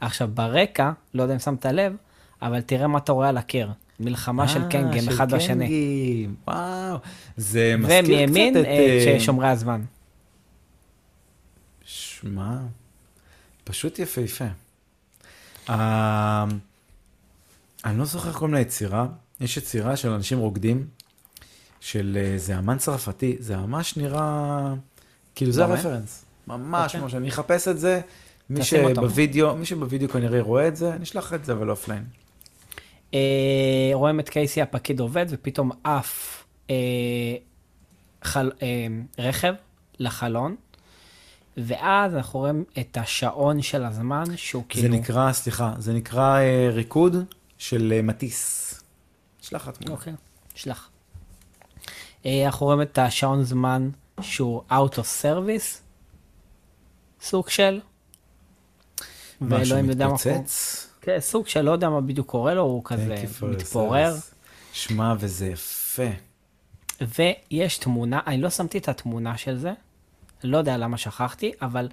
[0.00, 1.96] עכשיו, ברקע, לא יודע אם שמת לב,
[2.42, 3.68] אבל תראה מה אתה רואה על הקיר.
[4.00, 6.26] מלחמה של אה, קנגים אחד בשני.
[6.46, 6.96] וואו.
[7.36, 8.66] זה מזכיר ומימין, קצת את...
[8.66, 9.80] אה, אה, שומרי הזמן.
[12.22, 12.56] שמע,
[13.64, 14.44] פשוט יפהפה.
[15.68, 16.44] אה,
[17.84, 19.06] אני לא זוכר קוראים ליצירה,
[19.40, 20.86] יש יצירה של אנשים רוקדים,
[21.80, 24.74] של אה, זה אמן צרפתי, זה ממש נראה
[25.34, 25.64] כאילו זה?
[25.64, 26.24] ה reference.
[26.46, 27.00] ממש אוקיי.
[27.00, 28.00] ממש, אני אחפש את זה.
[28.50, 28.64] מי.
[28.64, 32.04] שבווידאו, מי שבווידאו כנראה רואה את זה, אני אשלח את זה אבל offline.
[33.14, 36.74] אה, רואים את קייסי הפקיד עובד, ופתאום עף אה,
[38.22, 38.86] חל, אה,
[39.18, 39.54] רכב
[39.98, 40.56] לחלון,
[41.56, 44.96] ואז אנחנו רואים את השעון של הזמן, שהוא זה כאילו...
[44.96, 47.16] נקרא, סליחה, זה נקרא אה, ריקוד
[47.58, 48.74] של אה, מטיס.
[49.42, 49.94] אשלח לך תמונה.
[49.94, 50.12] אוקיי,
[50.54, 50.90] שלח.
[52.26, 53.90] אה, אנחנו רואים את השעון זמן
[54.20, 55.78] שהוא out of service,
[57.20, 57.80] סוג של.
[59.40, 60.34] ואלוהים יודע מה קורה.
[60.34, 60.88] מתפוצץ.
[61.00, 64.14] כן, סוג של לא יודע מה בדיוק קורה לו, הוא כזה מתפורר.
[64.72, 66.02] שמע, וזה יפה.
[67.00, 69.72] ויש תמונה, אני לא שמתי את התמונה של זה,
[70.44, 71.88] לא יודע למה שכחתי, אבל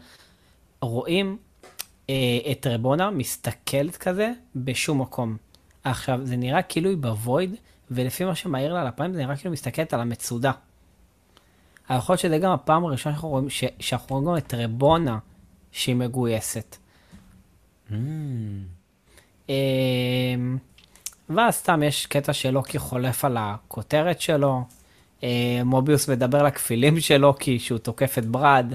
[0.82, 1.38] רואים
[2.10, 2.16] אה,
[2.52, 5.38] את רבונה מסתכלת כזה בשום מקום.
[5.84, 7.56] עכשיו, זה נראה כאילו היא בוויד,
[7.92, 10.52] ולפי מה שמעיר לה על הפנים, זה נראה כאילו מסתכלת על המצודה.
[11.90, 15.18] יכול להיות שזה גם הפעם הראשונה שאנחנו רואים, ש, שאנחנו רואים גם את רבונה
[15.72, 16.78] שהיא מגויסת.
[17.90, 17.94] Mm.
[19.50, 20.58] אמ,
[21.30, 24.79] ואז סתם יש קטע שלוקי חולף על הכותרת שלו, אה,
[25.66, 28.74] מוביוס מדבר לכפילים של לוקי שהוא תוקף את ברד,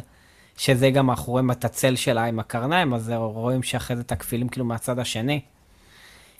[0.57, 4.49] שזה גם אנחנו רואים את הצל שלה עם הקרניים, אז רואים שאחרי זה את הכפילים
[4.49, 5.41] כאילו מהצד השני.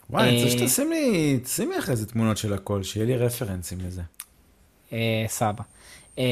[0.09, 3.17] וואי, אני רוצה אה, שתשים לי, תשים לי אחרי זה תמונות של הכל, שיהיה לי
[3.17, 4.01] רפרנסים לזה.
[4.93, 5.63] אה, סבא.
[6.19, 6.23] אה,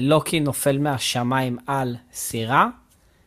[0.00, 2.68] לוקי נופל מהשמיים על סירה,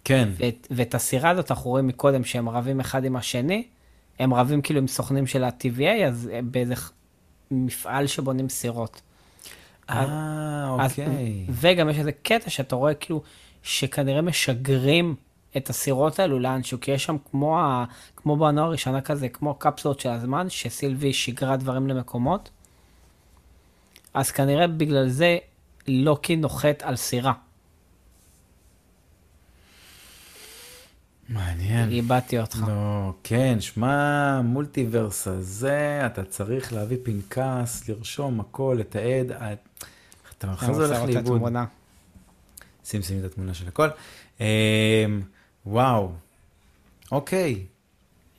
[0.04, 3.64] כן, ואת, ואת הסירה הזאת אנחנו רואים מקודם שהם רבים אחד עם השני,
[4.20, 6.74] הם רבים כאילו עם סוכנים של ה-TVA, אז אה, באיזה
[7.52, 9.02] מפעל שבונים סירות.
[9.90, 11.46] אה, אוקיי.
[11.50, 13.22] וגם יש איזה קטע שאתה רואה כאילו
[13.64, 15.16] שכנראה משגרים
[15.58, 17.86] את הסירות האלו לאנשהו, כי יש שם כמו, ה,
[18.16, 22.50] כמו בעונה הראשונה כזה, כמו קפסולות של הזמן, שסילבי שיגרה דברים למקומות.
[24.14, 25.38] אז כנראה בגלל זה
[25.88, 27.34] לוקי נוחת על סירה.
[31.30, 31.90] מעניין.
[31.90, 32.58] איבדתי אותך.
[32.68, 39.84] לא, כן, שמע, מולטיברס הזה, אתה צריך להביא פנקס, לרשום הכל, לתעד, את-
[40.38, 41.54] אתה אחרי זה אני הולך לאיבוד.
[42.86, 43.88] שים שים את התמונה של הכל.
[44.40, 44.46] אמ,
[45.66, 46.12] וואו,
[47.12, 47.66] אוקיי.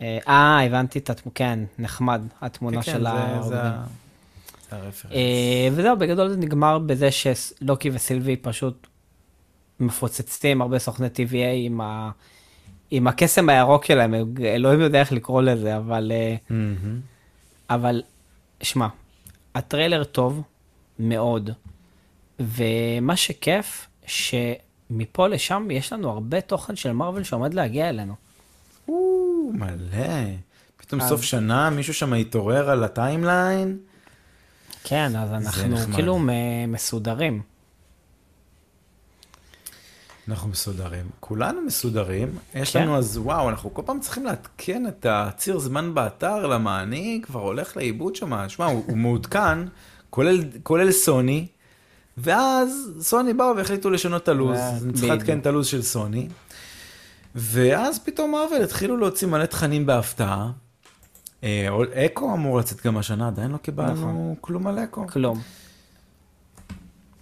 [0.01, 3.49] אה, אה, הבנתי את התמונה, כן, נחמד, התמונה כן, של כן, זה-.
[3.49, 3.85] זה ה-
[4.71, 5.09] זה.
[5.13, 8.87] אה, וזהו, בגדול זה נגמר בזה שלוקי וסילבי פשוט
[9.81, 12.11] מפוצצים הרבה סוכני TVA עם, ה...
[12.91, 14.15] עם הקסם הירוק שלהם,
[14.45, 16.13] אלוהים יודע איך לקרוא לזה, אבל,
[16.51, 17.01] מהמם.
[17.71, 18.03] אבל,
[18.63, 18.87] שמע,
[19.55, 20.43] הטריילר טוב
[20.99, 21.51] מאוד,
[22.41, 28.15] ומה שכיף, שמפה לשם יש לנו הרבה תוכן של מארוול שעומד להגיע אלינו.
[28.89, 28.95] או,
[29.55, 30.07] מלא.
[30.77, 33.79] פתאום אז- סוף שנה, מישהו שם התעורר על הטיימליין.
[34.85, 35.95] כן, אז אנחנו נחמד.
[35.95, 36.19] כאילו
[36.69, 37.43] מסודרים.
[40.31, 41.07] אנחנו מסודרים.
[41.21, 42.39] כולנו מסודרים.
[42.55, 42.83] יש כן.
[42.83, 47.41] לנו אז, וואו, אנחנו כל פעם צריכים לעדכן את הציר זמן באתר, למה אני כבר
[47.41, 48.49] הולך לאיבוד שם.
[48.49, 49.59] שמע, הוא, הוא מעודכן,
[50.11, 51.47] כולל, כולל סוני,
[52.17, 54.59] ואז סוני באו והחליטו לשנות את הלו"ז.
[54.85, 55.05] אני צריך.
[55.05, 56.29] לעדכן את הלו"ז של סוני.
[57.35, 60.51] ואז פתאום מארוול התחילו להוציא מלא תכנים בהפתעה.
[61.45, 64.35] אה, אקו אמור לצאת גם השנה, עדיין לא קיבלנו נכון.
[64.41, 65.07] כלום על אקו.
[65.07, 65.41] כלום.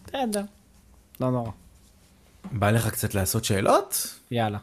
[0.07, 0.43] בסדר,
[1.21, 1.51] לא נורא.
[2.53, 4.15] בא לך קצת לעשות שאלות?
[4.31, 4.59] יאללה.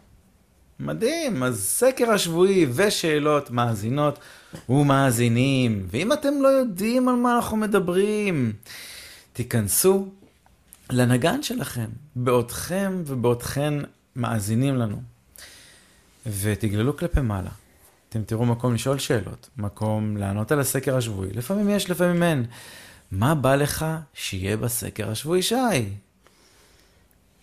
[0.79, 4.19] מדהים, אז סקר השבועי ושאלות מאזינות
[4.69, 5.87] ומאזינים.
[5.91, 8.53] ואם אתם לא יודעים על מה אנחנו מדברים,
[9.33, 10.07] תיכנסו
[10.89, 13.73] לנגן שלכם, בעודכם ובעודכן
[14.15, 15.01] מאזינים לנו,
[16.25, 17.49] ותגללו כלפי מעלה.
[18.09, 21.29] אתם תראו מקום לשאול שאלות, מקום לענות על הסקר השבועי.
[21.33, 22.45] לפעמים יש, לפעמים אין.
[23.11, 25.55] מה בא לך שיהיה בסקר השבועי, שי?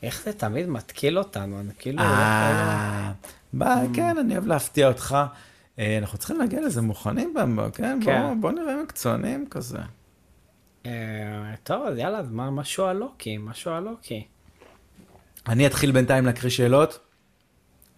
[0.02, 2.02] איך זה תמיד מתקיל אותנו, אני כאילו...
[2.02, 3.12] אה,
[3.52, 5.16] בא, כן, אני אוהב להפתיע אותך.
[5.78, 7.34] אה, אנחנו צריכים להגיע לזה מוכנים,
[7.72, 7.98] כן?
[8.04, 8.22] כן.
[8.22, 9.78] בוא- בוא נראה מקצוענים כזה.
[10.86, 10.90] אה,
[11.62, 13.38] טוב, אז יאללה, אז מה משהו על לוקי?
[13.38, 14.26] משהו על לוקי.
[15.48, 16.98] אני אתחיל בינתיים להקריא שאלות,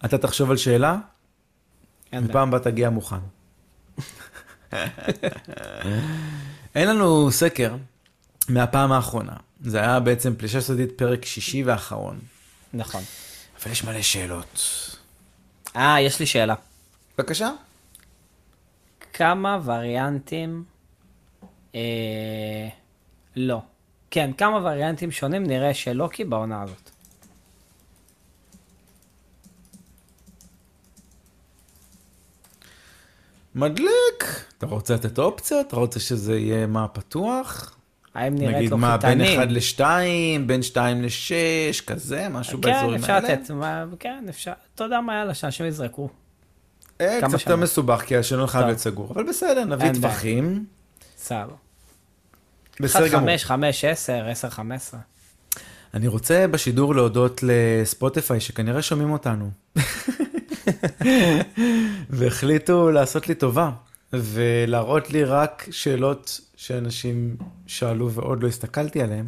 [0.05, 0.97] אתה תחשוב על שאלה.
[2.23, 3.15] ופעם הבאה תגיע מוכן.
[6.75, 7.75] אין לנו סקר
[8.49, 9.35] מהפעם האחרונה.
[9.65, 12.19] זה היה בעצם פלישה סודית פרק שישי ואחרון.
[12.73, 13.03] נכון.
[13.63, 14.61] אבל יש מלא שאלות.
[15.75, 16.55] אה, יש לי שאלה.
[17.17, 17.49] בבקשה.
[19.13, 20.63] כמה וריאנטים...
[21.75, 22.67] אה,
[23.35, 23.61] לא.
[24.11, 26.89] כן, כמה וריאנטים שונים נראה של לוקי בעונה הזאת.
[33.55, 34.45] מדליק.
[34.57, 35.67] אתה רוצה לתת אופציות?
[35.67, 37.74] אתה רוצה שזה יהיה מה פתוח?
[38.15, 39.39] האם נראית נגיד לו מה, בין חיתנית?
[39.39, 39.85] 1 ל-2,
[40.45, 43.29] בין 2 ל-6, כזה, משהו כן, באזורים אפשר האלה?
[43.33, 46.09] לתת, מה- כן, אפשר, אתה יודע מה יאללה, שאנשים יזרקו.
[47.01, 47.55] אה, קצת יותר.
[47.55, 48.65] מסובך, כי השאלון חייב.
[48.65, 49.11] להיות סגור.
[49.11, 49.93] אבל בסדר, נביא.
[49.93, 50.65] טווחים.
[51.17, 51.53] סבבה.
[52.79, 53.29] בסדר 1, גמור.
[53.29, 54.99] 5, 5, 10, 10, 15.
[55.93, 59.51] אני רוצה בשידור להודות לספוטיפיי, שכנראה שומעים אותנו.
[62.09, 63.69] והחליטו לעשות לי טובה,
[64.13, 67.35] ולהראות לי רק שאלות שאנשים
[67.67, 69.25] שאלו ועוד לא הסתכלתי עליהן.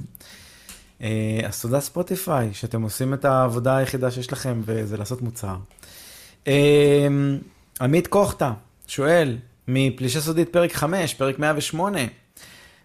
[1.01, 1.07] אה,
[1.47, 5.55] אז תודה ספוטיפיי, שאתם עושים את העבודה היחידה שיש לכם, וזה לעשות מוצר.
[6.47, 7.07] אה,
[7.82, 8.53] עמית קוכטה
[8.88, 11.99] שואל, מפלישה סודית פרק 5, פרק 108,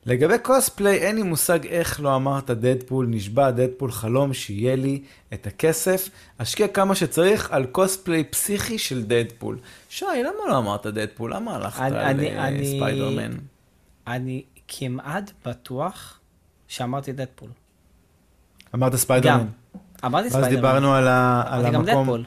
[0.07, 5.47] לגבי קוספליי, אין לי מושג איך לא אמרת דדפול, נשבע דדפול חלום שיהיה לי את
[5.47, 9.59] הכסף, אשקיע כמה שצריך על קוספליי פסיכי של דדפול.
[9.89, 11.35] שי, למה לא אמרת דדפול?
[11.35, 11.97] למה הלכת אני-
[12.31, 13.33] על אה, אני- ספיידרמן?
[14.07, 16.21] אני כמעט בטוח
[16.69, 17.51] שאמרתי דדפול.
[18.75, 19.41] אמרת ספיידרמן.
[19.41, 19.47] גם.
[20.05, 20.57] אמרתי ואז ספיידרמן.
[20.57, 21.43] דיברנו על, ה...
[21.47, 22.05] על אמרתי גם המקום.
[22.05, 22.25] דדפול.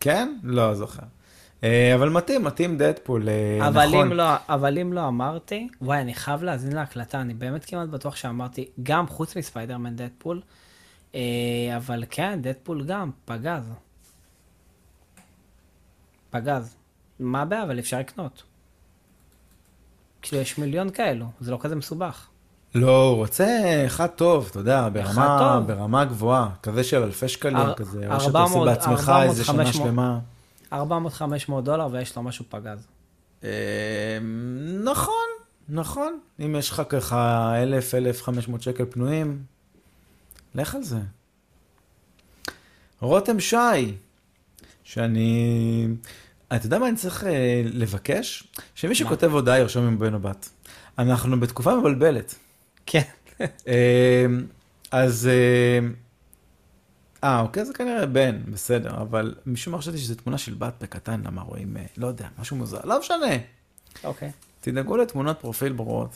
[0.00, 0.36] כן?
[0.42, 1.02] לא זוכר.
[1.64, 4.06] אה, אבל מתאים, מתאים דדפול, אה, אבל נכון.
[4.06, 8.16] אם לא, אבל אם לא אמרתי, וואי, אני חייב להאזין להקלטה, אני באמת כמעט בטוח
[8.16, 10.40] שאמרתי, גם חוץ מספיידרמן דדפול,
[11.14, 11.20] אה,
[11.76, 13.72] אבל כן, דדפול גם, פגז.
[16.30, 16.76] פגז.
[17.20, 17.62] מה הבעיה?
[17.62, 18.42] אבל אפשר לקנות.
[20.26, 22.26] כאילו, יש מיליון כאלו, זה לא כזה מסובך.
[22.74, 23.46] לא, הוא רוצה
[23.86, 25.60] אחד טוב, אתה יודע, ברמה.
[25.66, 29.44] ברמה גבוהה, כזה של אלפי שקלים אר- כזה, או שאתה עושה 400, בעצמך 400, איזה
[29.44, 29.86] שנה 500.
[29.86, 30.18] שלמה.
[30.72, 32.86] 400-500 דולר ויש לו משהו פגז.
[33.44, 33.48] אה,
[34.84, 35.24] נכון,
[35.68, 36.18] נכון.
[36.44, 39.42] אם יש לך ככה 1,000, 1,500 שקל פנויים,
[40.54, 40.98] לך על זה.
[43.00, 43.56] רותם שי,
[44.84, 45.86] שאני...
[46.56, 48.44] אתה יודע מה אני צריך אה, לבקש?
[48.74, 50.48] שמי שכותב הודעה ירשום עם בן או בת.
[50.98, 52.34] אנחנו בתקופה מבלבלת.
[52.86, 53.02] כן.
[53.40, 54.26] אה,
[54.90, 55.28] אז...
[55.32, 55.88] אה,
[57.24, 61.20] אה, אוקיי, זה כנראה בן, בסדר, אבל משום מה חשבתי שזו תמונה של בת בקטן,
[61.26, 63.36] למה רואים, לא יודע, משהו מוזר, לא משנה.
[64.04, 64.30] אוקיי.
[64.60, 66.10] תדאגו לתמונות פרופיל ברורות.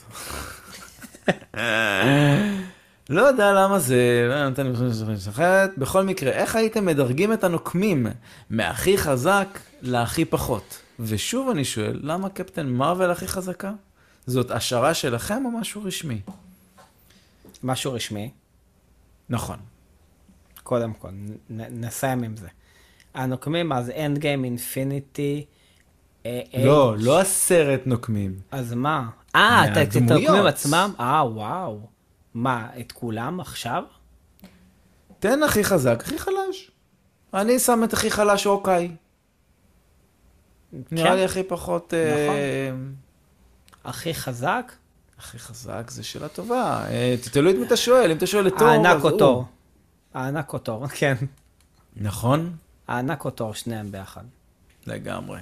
[3.11, 4.73] לא יודע למה זה, לא נותן לי
[5.09, 5.71] לשחט.
[5.79, 8.07] בכל מקרה, איך הייתם מדרגים את הנוקמים
[8.51, 10.79] מהכי חזק להכי פחות?
[11.01, 13.73] ושוב אני שואל, למה קפטן מרוויל הכי חזקה?
[14.27, 16.21] זאת השערה שלכם או משהו רשמי?
[17.63, 18.31] משהו רשמי,
[19.29, 19.57] נכון.
[20.63, 21.09] קודם כל,
[21.51, 22.49] נ- נסיים עם זה.
[23.15, 25.45] הנוקמים, אז Endgame Infinity.
[26.65, 28.41] לא, לא הסרט נוקמים.
[28.51, 29.09] אז מה?
[29.35, 29.97] אה, את-.
[29.97, 30.93] הנוקמים עצמם?
[31.01, 31.81] אה, וואו.
[32.35, 33.83] מה, את כולם עכשיו?
[35.19, 36.71] תן הכי חזק, הכי חלש.
[37.35, 38.91] אני שם את הכי חלש אוקיי.
[40.73, 41.17] נראה כן.
[41.17, 41.95] לי הכי פחות...
[41.95, 42.71] אה,
[43.85, 44.73] הכי חזק?
[45.19, 46.85] הכי חזק זה שאלה טובה.
[46.91, 49.19] אה, תלוי את מי אתה שואל, אם אתה שואל את תור, הענק או.
[49.19, 49.45] תור.
[50.15, 51.15] הענק או תור, כן.
[51.97, 52.53] נכון?
[52.89, 54.25] הענק או תור, שניהם ביחד.
[54.87, 55.41] לגמרי.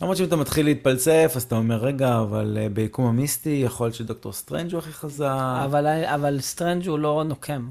[0.00, 3.94] למרות שאם אתה מתחיל להתפלסף, אז אתה אומר, רגע, אבל אה, ביקום המיסטי, יכול להיות
[3.94, 5.62] שדוקטור סטרנג' הוא הכי חזק.
[5.64, 7.68] אבל, אבל סטרנג' הוא לא נוקם.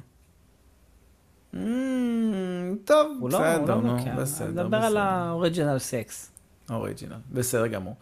[1.53, 1.57] Mm,
[2.85, 4.15] טוב, הוא לא, בסדר, הוא לא נו, נוקם.
[4.15, 4.99] בסדר, אני מדבר על בסדר.
[4.99, 6.32] האוריג'ינל סקס.
[6.69, 7.95] אוריג'ינל, בסדר גמור.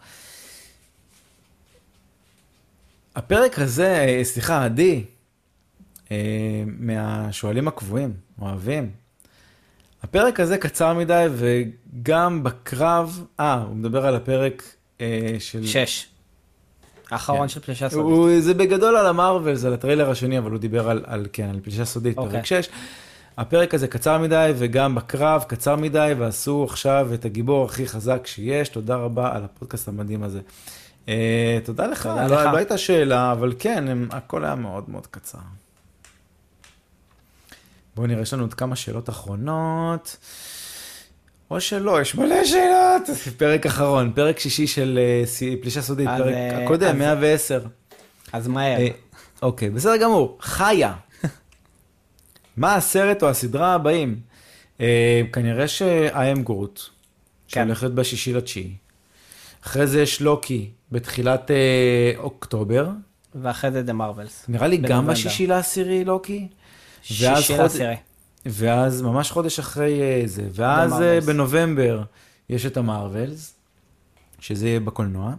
[3.16, 5.04] הפרק הזה, סליחה, עדי,
[6.10, 6.16] אה,
[6.66, 8.90] מהשואלים הקבועים, אוהבים.
[10.02, 14.62] הפרק הזה קצר מדי, וגם בקרב, אה, הוא מדבר על הפרק
[15.00, 15.66] אה, של...
[15.66, 16.06] שש.
[17.10, 17.48] האחרון כן.
[17.48, 18.04] של פלישה סודית.
[18.04, 21.48] הוא, זה בגדול על המרוויל, זה על הטריילר השני, אבל הוא דיבר על, על כן,
[21.48, 22.32] על פלישה סודית, אוקיי.
[22.32, 22.68] פרק 6.
[23.38, 28.68] הפרק הזה קצר מדי, וגם בקרב קצר מדי, ועשו עכשיו את הגיבור הכי חזק שיש.
[28.68, 30.40] תודה רבה על הפודקאסט המדהים הזה.
[31.06, 31.08] Uh,
[31.64, 32.52] תודה לך, תודה לא, לך.
[32.52, 35.38] לא הייתה שאלה, אבל כן, הם, הכל היה מאוד מאוד קצר.
[37.96, 40.16] בואו נראה, יש לנו עוד כמה שאלות אחרונות.
[41.50, 43.02] או שלא, יש מלא שאלות.
[43.38, 47.60] פרק אחרון, פרק שישי של uh, פלישה סודית, פרק אה, הקודם, אז- 110.
[48.32, 48.78] אז מהר.
[49.42, 50.38] אוקיי, בסדר גמור.
[50.40, 50.92] חיה.
[52.56, 54.20] מה הסרט או הסדרה הבאים?
[54.80, 56.80] אה, כנראה ש-I am Groot,
[57.48, 57.64] כן.
[57.64, 58.74] שהולכת בשישי לתשיעי.
[59.66, 62.88] אחרי זה יש לוקי בתחילת אה, אוקטובר.
[63.34, 64.44] ואחרי זה The Marvels.
[64.48, 65.06] נראה לי גם.
[65.06, 66.48] בשישי לעשירי לוקי.
[67.02, 67.96] שישי לעשירי.
[68.46, 70.42] ואז ממש חודש אחרי אה, זה.
[70.52, 71.24] ואז ה Marvels.
[71.24, 72.02] בנובמבר
[72.48, 73.54] יש את ה Marvels,
[74.40, 75.34] שזה יהיה בקולנוע.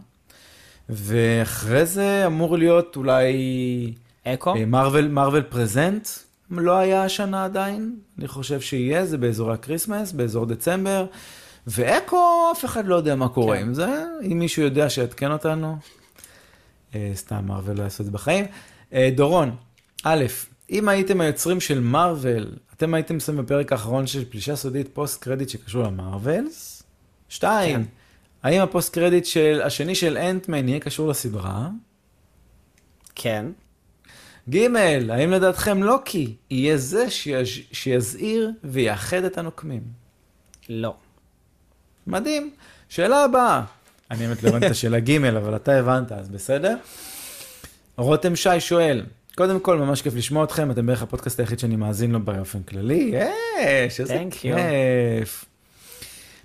[0.89, 3.93] ואחרי זה אמור להיות אולי...
[4.24, 4.55] אקו?
[4.67, 6.07] Marvel present
[6.59, 11.05] לא היה השנה עדיין, אני חושב שיהיה, זה באזורי ה Christmas, באזור דצמבר,
[11.67, 13.61] ואקו, אף אחד לא יודע מה קורה כן.
[13.61, 15.77] עם זה, אם מישהו יודע שיעדכן אותנו,
[16.95, 18.45] אה, סתם מארוול לא יעשו את זה בחיים.
[18.93, 19.55] אה, דורון,
[20.03, 20.25] א',
[20.69, 25.49] אם הייתם היוצרים של מארוול, אתם הייתם שמים בפרק האחרון של פלישה סודית post credit
[25.49, 26.84] שקשור ל Marvels?
[27.29, 27.89] שתיים, כן.
[28.43, 31.69] האם ה post credit של השני של אנטמן יהיה קשור לסדרה?
[33.15, 33.45] כן.
[34.49, 34.75] ג',
[35.09, 37.47] האם לדעתכם לוקי יהיה זה שיז...
[37.71, 39.81] שיזהיר ויאחד את הנוקמים?
[40.69, 40.95] לא.
[42.07, 42.51] מדהים.
[42.89, 43.61] שאלה הבאה.
[44.11, 46.75] אני באמת לא הבנתי את השאלה ג', אבל אתה הבנת, אז בסדר.
[47.97, 52.11] רותם שי שואל, קודם כל, ממש כיף לשמוע אתכם, אתם בערך הפודקאסט היחיד שאני מאזין
[52.11, 53.13] לו באופן כללי.
[53.61, 54.23] יש, איזה.
[54.31, 55.45] כיף.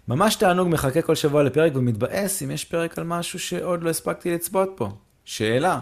[0.09, 4.35] ממש תענוג מחכה כל שבוע לפרק ומתבאס אם יש פרק על משהו שעוד לא הספקתי
[4.35, 4.91] לצפות פה.
[5.25, 5.81] שאלה,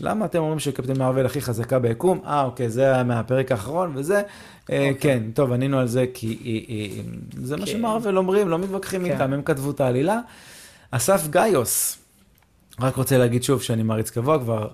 [0.00, 2.20] למה אתם אומרים שקפטן מארוול הכי חזקה ביקום?
[2.26, 4.22] אה, אוקיי, זה היה מהפרק האחרון וזה.
[4.70, 7.02] אה, כן, טוב, ענינו על זה כי אה, אה,
[7.42, 7.72] זה מה כן.
[7.72, 9.12] שמארוול אומרים, לא מתווכחים כן.
[9.12, 10.20] איתם, הם כתבו את העלילה.
[10.90, 11.98] אסף גאיוס,
[12.80, 14.68] רק רוצה להגיד שוב שאני מעריץ קבוע כבר,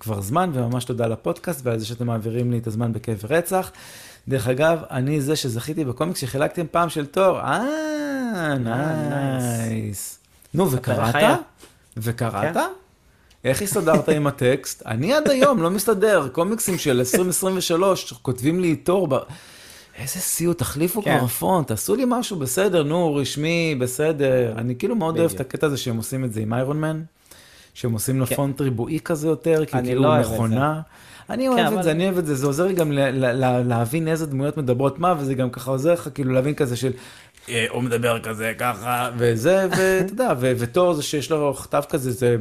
[0.00, 3.72] כבר זמן, וממש תודה לפודקאסט ועל זה שאתם מעבירים לי את הזמן בכיף ורצח.
[4.28, 7.40] דרך אגב, אני זה שזכיתי בקומיקס שחילקתם פעם של תור.
[7.40, 10.18] אה, nice.
[10.54, 11.14] נו, וקראת?
[11.96, 12.56] וקראת?
[13.44, 13.48] כן.
[13.48, 14.82] איך הסתדרת עם הטקסט?
[14.86, 19.08] אני עד היום לא מסתדר, קומיקסים של 2023, כותבים לי תור.
[19.98, 21.18] איזה סיוט, תחליפו כן.
[21.18, 24.52] כבר פונט, תעשו לי משהו בסדר, נו, רשמי, בסדר.
[24.56, 25.48] אני כאילו מאוד אוהב את בדיוק.
[25.54, 27.02] הקטע הזה שהם עושים את זה עם איירון מן,
[27.74, 28.34] שהם עושים לו כן.
[28.36, 30.20] פונט ריבועי כזה יותר, כי כאילו לא.
[30.20, 30.80] מכונה.
[31.30, 33.44] אני אוהב את אבל- זה, אני אוהב את זה, זה עוזר לי גם ל- ל-
[33.44, 36.92] ל- להבין איזה דמויות מדברות מה, וזה גם ככה עוזר לך כאילו להבין כזה של,
[37.48, 39.82] אה, הוא מדבר כזה ככה, וזה, ואתה
[40.12, 42.36] יודע, ותור זה שיש לו כתב כזה, זה,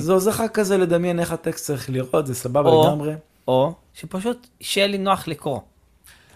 [0.00, 3.14] זה עוזר לך כזה לדמיין איך הטקסט צריך לראות, זה סבבה או- לגמרי.
[3.48, 5.60] או שפשוט שיהיה לי נוח לקרוא.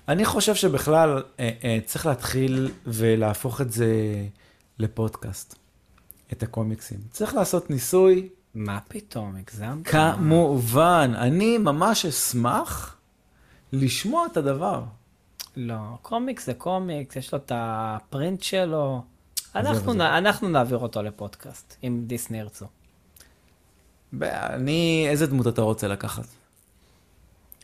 [0.08, 3.86] אני חושב שבכלל אה, אה, צריך להתחיל ולהפוך את זה
[4.78, 5.54] לפודקאסט,
[6.32, 6.98] את הקומיקסים.
[7.10, 9.86] צריך לעשות ניסוי, מה פתאום, הגזמת?
[9.88, 12.96] כמובן, אני ממש אשמח
[13.72, 14.82] לשמוע את הדבר.
[15.56, 19.02] לא, קומיקס זה קומיקס, יש לו את הפרינט שלו.
[19.54, 19.96] אנחנו, עזוב.
[19.96, 22.66] נ- אנחנו נעביר אותו לפודקאסט, אם דיסני ירצו.
[24.22, 26.24] אני, איזה דמות אתה רוצה לקחת?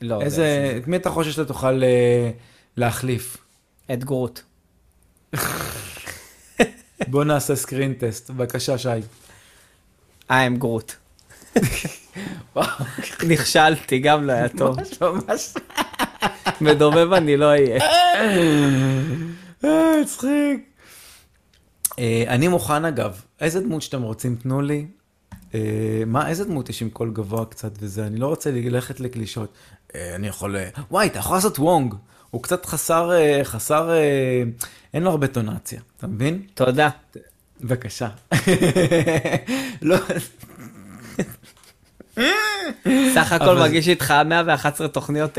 [0.03, 2.31] לא, איזה, את מי אתה חושב שאתה תוכל אה,
[2.77, 3.37] להחליף?
[3.93, 4.41] את גרוט.
[7.09, 8.89] בוא נעשה סקרין טסט, בבקשה שי.
[10.31, 10.93] I am גרוט.
[13.29, 14.77] נכשלתי, גם לא היה טוב.
[14.77, 15.55] ממש ממש.
[16.61, 17.81] מדובב אני לא אהיה.
[19.65, 20.71] אה, הצחיק.
[21.99, 24.87] אה, אני מוכן אגב, איזה דמות שאתם רוצים תנו לי.
[25.55, 29.53] אה, מה, איזה דמות יש עם קול גבוה קצת וזה, אני לא רוצה ללכת לקלישות.
[29.95, 31.95] אה, אני יכול, אה, וואי, אתה יכול לעשות וונג.
[32.31, 33.11] הוא קצת חסר,
[33.43, 33.91] חסר,
[34.95, 36.43] אין לו הרבה טונציה, אתה מבין?
[36.55, 36.89] תודה.
[37.61, 38.09] בבקשה.
[39.83, 39.97] לא,
[43.15, 45.39] סך הכל מרגיש איתך 111 תוכניות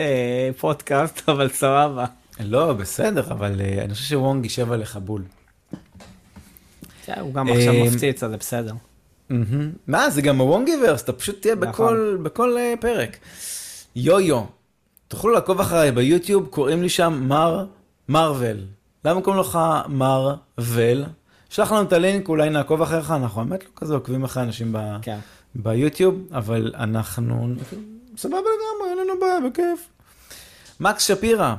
[0.57, 2.05] פודקאסט, אבל סבבה.
[2.39, 5.24] לא, בסדר, אבל אני חושב שוונג יישב עליך בול.
[7.20, 8.74] הוא גם עכשיו מפציץ, אז זה בסדר.
[9.88, 12.24] מה, זה גם הוונגיברס, אתה פשוט תהיה נכון.
[12.24, 13.18] בכל, אה, פרק.
[13.96, 14.44] יו-יו,
[15.08, 17.66] תוכלו לעקוב אחריי ביוטיוב, קוראים לי שם מר
[18.10, 18.66] מרוויל.
[19.06, 21.06] למה קוראים לך מרוויל?
[21.50, 24.78] שלח לנו את הלינק, אולי נעקוב אחריך, אנחנו באמת לא כזה עוקבים אחרי אנשים ב...
[25.02, 25.18] כן.
[25.56, 27.48] ביוטיוב, אבל אנחנו
[28.18, 29.88] סבבה לגמרי, אין לנו בעיה, בכיף.
[30.80, 31.56] מקס שפירא,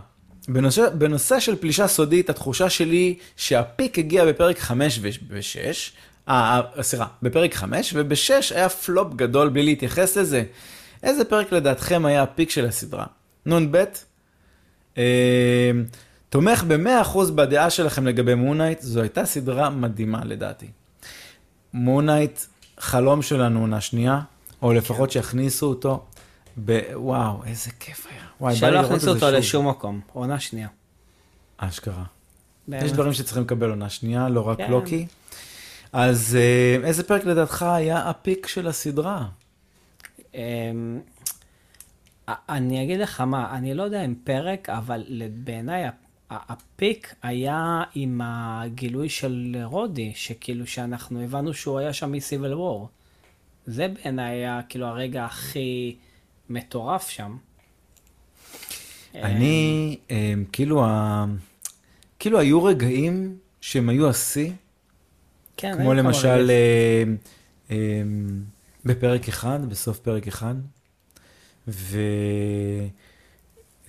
[0.49, 5.13] בנושא, בנושא של פלישה סודית, התחושה שלי שהפיק הגיע בפרק 5 ו-6,
[5.59, 5.73] אה, אה,
[6.81, 10.45] סליחה, בפרק 5, וב-6 היה פלופ גדול בלי להתייחס לזה.
[11.03, 13.07] איזה פרק לדעתכם היה הפיק של הסדרה?
[13.47, 13.85] נ"ב?
[14.99, 15.71] אה,
[16.29, 20.67] תומך ב-100% בדעה שלכם לגבי מונייט, זו הייתה סדרה מדהימה לדעתי.
[21.73, 22.41] מונייט,
[22.79, 24.21] חלום שלנו עונה שנייה,
[24.63, 26.05] או לפחות שיכניסו אותו.
[26.65, 26.81] ב...
[26.95, 28.23] וואו, איזה כיף היה.
[28.41, 29.29] וואי, בא לי שלא לראות את יכניסו אותו שוב.
[29.29, 30.69] לשום מקום, עונה שנייה.
[31.57, 32.05] אשכרה.
[32.69, 32.83] באמת.
[32.83, 34.71] יש דברים שצריכים לקבל עונה שנייה, לא רק כן.
[34.71, 35.07] לוקי.
[35.93, 39.27] אז אה, איזה פרק לדעתך היה הפיק של הסדרה?
[40.35, 41.01] אמ,
[42.29, 45.85] אני אגיד לך מה, אני לא יודע אם פרק, אבל בעיניי
[46.31, 52.89] הפיק היה עם הגילוי של רודי, שכאילו שאנחנו הבנו שהוא היה שם מסיביל וור.
[53.67, 55.97] זה בעיניי היה כאילו הרגע הכי
[56.51, 57.37] מטורף שם.
[59.15, 61.25] אני, אה, כאילו, ה...
[62.19, 64.53] כאילו היו רגעים שהם היו השיא,
[65.63, 66.51] כן, כמו למשל.
[66.51, 67.05] אה,
[67.71, 68.03] אה,
[68.85, 70.55] בפרק אחד, בסוף פרק אחד,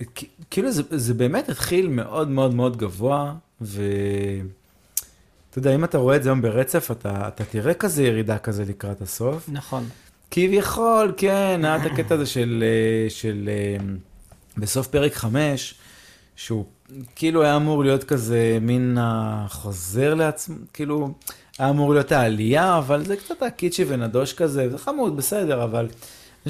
[0.00, 4.48] וכאילו זה, זה באמת התחיל מאוד מאוד מאוד גבוה, ואתה
[5.56, 9.02] יודע, אם אתה רואה את זה היום ברצף, אתה, אתה תראה כזה ירידה כזה לקראת
[9.02, 9.88] הסוף, נכון.
[10.30, 13.76] כביכול, כן, היה את הקטע הזה של, אה, של אה,
[14.56, 15.74] בסוף פרק 5,
[16.36, 16.64] שהוא
[17.16, 21.14] כאילו היה אמור להיות כזה מין החוזר לעצמו, כאילו,
[21.58, 25.92] היה אמור להיות העלייה, אבל זה קצת הקיצ'י ונדוש כזה, זה חמוד, בסדר, אבל אני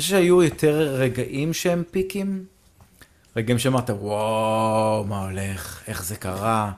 [0.02, 2.44] חושב שהיו יותר רגעים שהם פיקים.
[3.36, 6.72] רגעים שאמרת, וואו, מה הולך, איך זה קרה.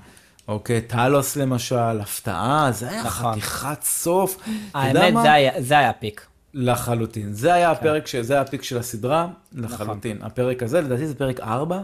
[0.48, 3.32] אוקיי, טלוס למשל, הפתעה, זה היה נכון.
[3.32, 4.38] חתיכת סוף.
[4.74, 5.14] האמת?
[5.22, 6.26] זה היה- זה היה פיק.
[6.54, 7.32] לחלוטין.
[7.32, 8.16] זה היה הפרק, ש...
[8.16, 10.18] זה היה הפיק של הסדרה, לחלוטין.
[10.22, 11.80] הפרק הזה, לדעתי זה פרק 4.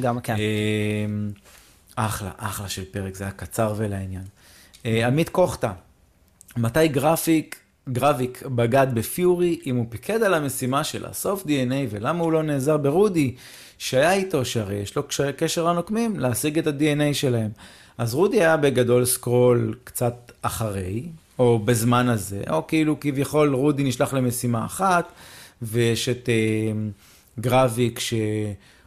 [0.00, 0.34] גם כן.
[0.36, 1.30] אמ,
[1.96, 4.22] אחלה, אחלה של פרק, זה היה קצר ולעניין.
[4.86, 5.72] אה, עמית קוכטה,
[6.56, 7.56] מתי גרפיק,
[7.88, 12.76] גרביק בגד בפיורי אם הוא פיקד על המשימה של לאסוף DNA ולמה הוא לא נעזר
[12.76, 13.34] ברודי
[13.78, 15.02] שהיה איתו, שהרי יש לו
[15.36, 17.50] קשר- לנוקמים להשיג את ה-DNA שלהם.
[17.98, 21.02] אז רודי היה בגדול סקרול קצת אחרי,
[21.38, 25.12] או בזמן הזה, או כאילו כביכול רודי נשלח למשימה אחת,
[25.62, 26.72] ויש את אה,
[27.40, 28.00] גרביק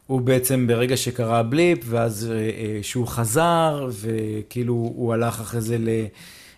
[0.07, 5.77] שהוא בעצם ברגע שקרה הבליפ, ואז אה, אה, שהוא חזר, וכאילו הוא הלך אחרי זה
[5.77, 5.89] ל...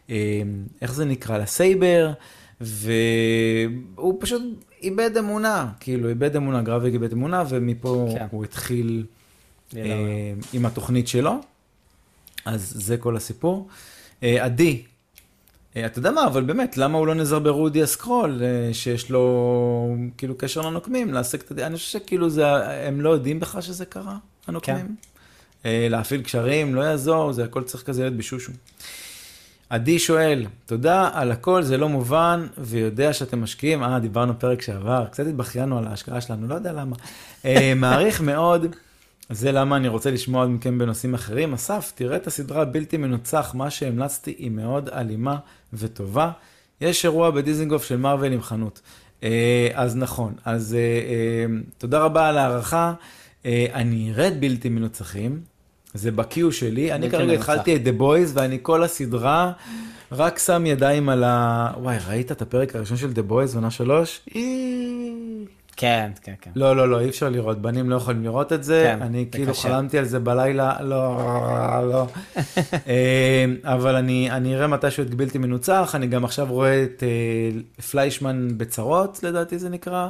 [0.09, 0.41] אה,
[0.81, 1.37] איך זה נקרא?
[1.37, 2.11] לסייבר,
[2.61, 4.41] והוא פשוט
[4.81, 8.25] איבד אמונה, כאילו איבד אמונה, גרביק איבד אמונה, ומפה כן.
[8.31, 9.05] הוא התחיל.
[9.77, 11.33] אה, עם התוכנית שלו.
[12.45, 13.67] אז זה כל הסיפור.
[14.21, 14.83] עדי,
[15.77, 20.37] אתה יודע מה, אבל באמת, למה הוא לא נעזר ברודי הסקרול, אה, שיש לו כאילו
[20.37, 21.65] קשר לנוקמים, להשיג את ה...
[21.65, 22.47] אני חושב שכאילו זה,
[22.87, 24.17] הם לא יודעים בכלל שזה קרה,
[24.47, 24.87] הנוקמים.
[24.87, 24.93] כן.
[25.65, 28.51] אה, להפעיל קשרים, לא יעזור, זה הכל צריך כזה להיות בשושו.
[29.69, 35.05] עדי שואל, תודה על הכל, זה לא מובן, ויודע שאתם משקיעים, אה, דיברנו פרק שעבר,
[35.11, 36.95] קצת התבכיינו על ההשקעה שלנו, לא יודע למה.
[37.45, 38.75] אה, מעריך מאוד,
[39.29, 41.53] זה למה אני רוצה לשמוע עוד מכם בנושאים אחרים.
[41.53, 45.37] אסף, תראה את הסדרה בלתי מנוצח, מה שהמלצתי היא מאוד אלימה
[45.77, 46.31] וטובה.
[46.81, 48.81] יש אירוע בדיזנגוף של מארוול עם חנות.
[49.23, 51.45] אה, אז נכון, אז אה, אה,
[51.77, 52.93] תודה רבה על ההערכה.
[53.73, 55.41] אני ארד בלתי מנוצחים,
[55.93, 56.93] זה בקיו שלי.
[56.93, 57.33] אני כרגע.
[57.33, 59.51] התחלתי את The Boys, ואני כל הסדרה
[60.11, 61.71] רק שם ידיים על ה...
[61.77, 64.21] וואי, ראית את הפרק הראשון של The Boys, עונה שלוש?
[65.77, 66.51] כן, כן, כן.
[66.55, 69.51] לא, לא, לא, אי אפשר לראות, בנים לא יכולים לראות את זה, כן, אני כאילו
[69.51, 69.61] קשה.
[69.61, 71.19] חלמתי על זה בלילה, לא,
[71.91, 72.07] לא.
[72.87, 77.81] אה, אבל אני, אני אראה מתישהו את בלתי מנוצח, אני גם עכשיו רואה את אה,
[77.81, 80.09] פליישמן בצרות, לדעתי זה נקרא,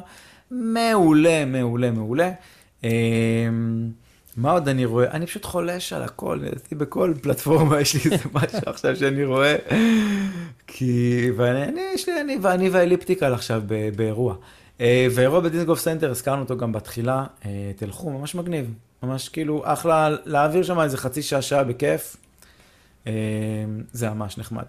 [0.51, 2.31] מעולה, מעולה, מעולה.
[2.83, 2.89] אה,
[4.37, 5.11] מה עוד אני רואה?
[5.11, 9.55] אני פשוט חולש על הכל, לדעתי בכל פלטפורמה יש לי איזה משהו עכשיו שאני רואה.
[10.67, 13.61] כי, ואני, אני, יש לי, אני, ואני והאליפטיקל עכשיו
[13.95, 14.35] באירוע.
[14.81, 18.73] אה, ואירוע בדיזנגוף סנטר, הזכרנו אותו גם בתחילה, אה, תלכו, ממש מגניב.
[19.03, 22.17] ממש כאילו אחלה, להעביר שם איזה חצי שעה, שעה בכיף.
[23.07, 23.13] אה,
[23.91, 24.63] זה ממש נחמד.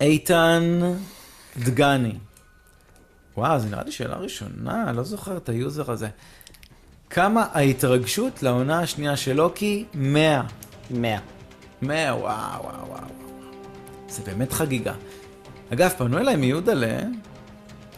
[0.00, 0.80] איתן
[1.56, 2.12] דגני.
[3.36, 6.08] וואו, זה נראה לי שאלה ראשונה, לא זוכר את ה user הזה.
[7.10, 9.84] כמה ההתרגשות לעונה השנייה של לוקי?
[9.94, 10.42] 100.
[10.90, 11.18] 100.
[11.82, 12.88] 100, וואו, וואו, וואו.
[12.88, 13.02] וואו.
[14.08, 14.94] זה באמת חגיגה.
[15.72, 16.98] אגב, פנו אליי מיודלה,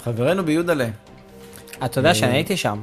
[0.03, 0.89] חברנו ביודלה.
[1.85, 2.83] אתה יודע אה, שאני הייתי שם,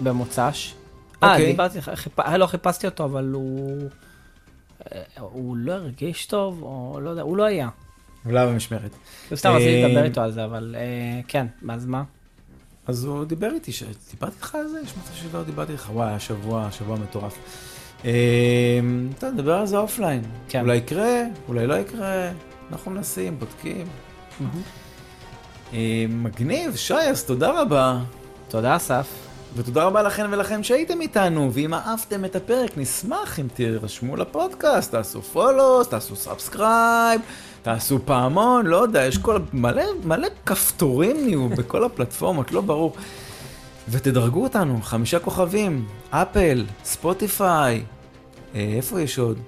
[0.00, 0.74] במוצ"ש.
[1.22, 1.46] אה, אוקיי.
[1.46, 1.78] דיברתי.
[2.18, 3.88] אה, לא חיפשתי אותו, אבל הוא...
[4.92, 7.68] אה, הוא לא הרגיש טוב, או לא יודע, הוא לא היה.
[8.26, 8.90] אולי במשמרת.
[9.34, 10.76] סתם רציתי לדבר איתו על זה, אבל
[11.28, 12.02] כן, אז מה?
[12.86, 13.72] אז הוא דיבר איתי.
[14.10, 14.80] דיברתי איתך על זה?
[14.84, 15.90] יש מצב שלא דיברתי איתך.
[15.92, 17.38] וואי, היה שבוע, שבוע מטורף.
[19.18, 20.22] טוב, נדבר על זה offline.
[20.48, 20.60] כן.
[20.60, 22.30] אולי יקרה, אולי לא יקרה.
[22.72, 23.86] אנחנו מנסים, בודקים.
[25.72, 27.98] אה, מגניב, שי, אז תודה רבה.
[28.48, 29.06] תודה, אסף.
[29.56, 35.22] ותודה רבה לכן ולכם שהייתם איתנו, ואם אהבתם את הפרק, נשמח אם תירשמו לפודקאסט, תעשו
[35.22, 37.20] follow, תעשו subscribe,
[37.62, 42.92] תעשו פעמון, לא יודע, יש כל, מלא, מלא כפתורים נהיו בכל הפלטפורמות, לא ברור.
[43.88, 47.82] ותדרגו אותנו, חמישה כוכבים, אפל, ספוטיפיי,
[48.54, 49.38] אה, איפה יש עוד?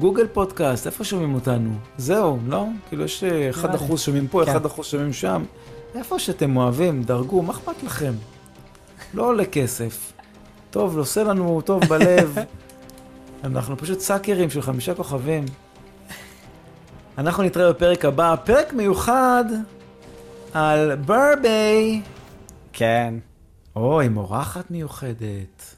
[0.00, 1.70] גוגל פודקאסט, איפה שומעים אותנו?
[1.98, 2.66] זהו, לא?
[2.88, 3.50] כאילו יש אה,
[3.90, 4.56] 1% שומעים פה, כן.
[4.56, 5.44] 1% שומעים שם.
[5.94, 8.12] איפה שאתם אוהבים, דרגו, מה אכפת לכם?
[9.14, 10.12] לא עולה כסף.
[10.70, 12.34] טוב, עושה לנו טוב בלב.
[13.44, 15.44] אנחנו פשוט סאקרים של חמישה כוכבים.
[17.18, 19.44] אנחנו נתראה בפרק הבא, פרק מיוחד
[20.54, 22.02] על ברביי.
[22.72, 23.14] כן,
[23.76, 25.76] או, עם אורחת מיוחדת.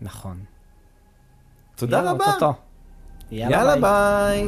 [0.00, 0.36] נכון.
[1.76, 2.24] תודה רבה.
[3.32, 3.50] אוטוטו.
[3.52, 4.46] יאללה ביי.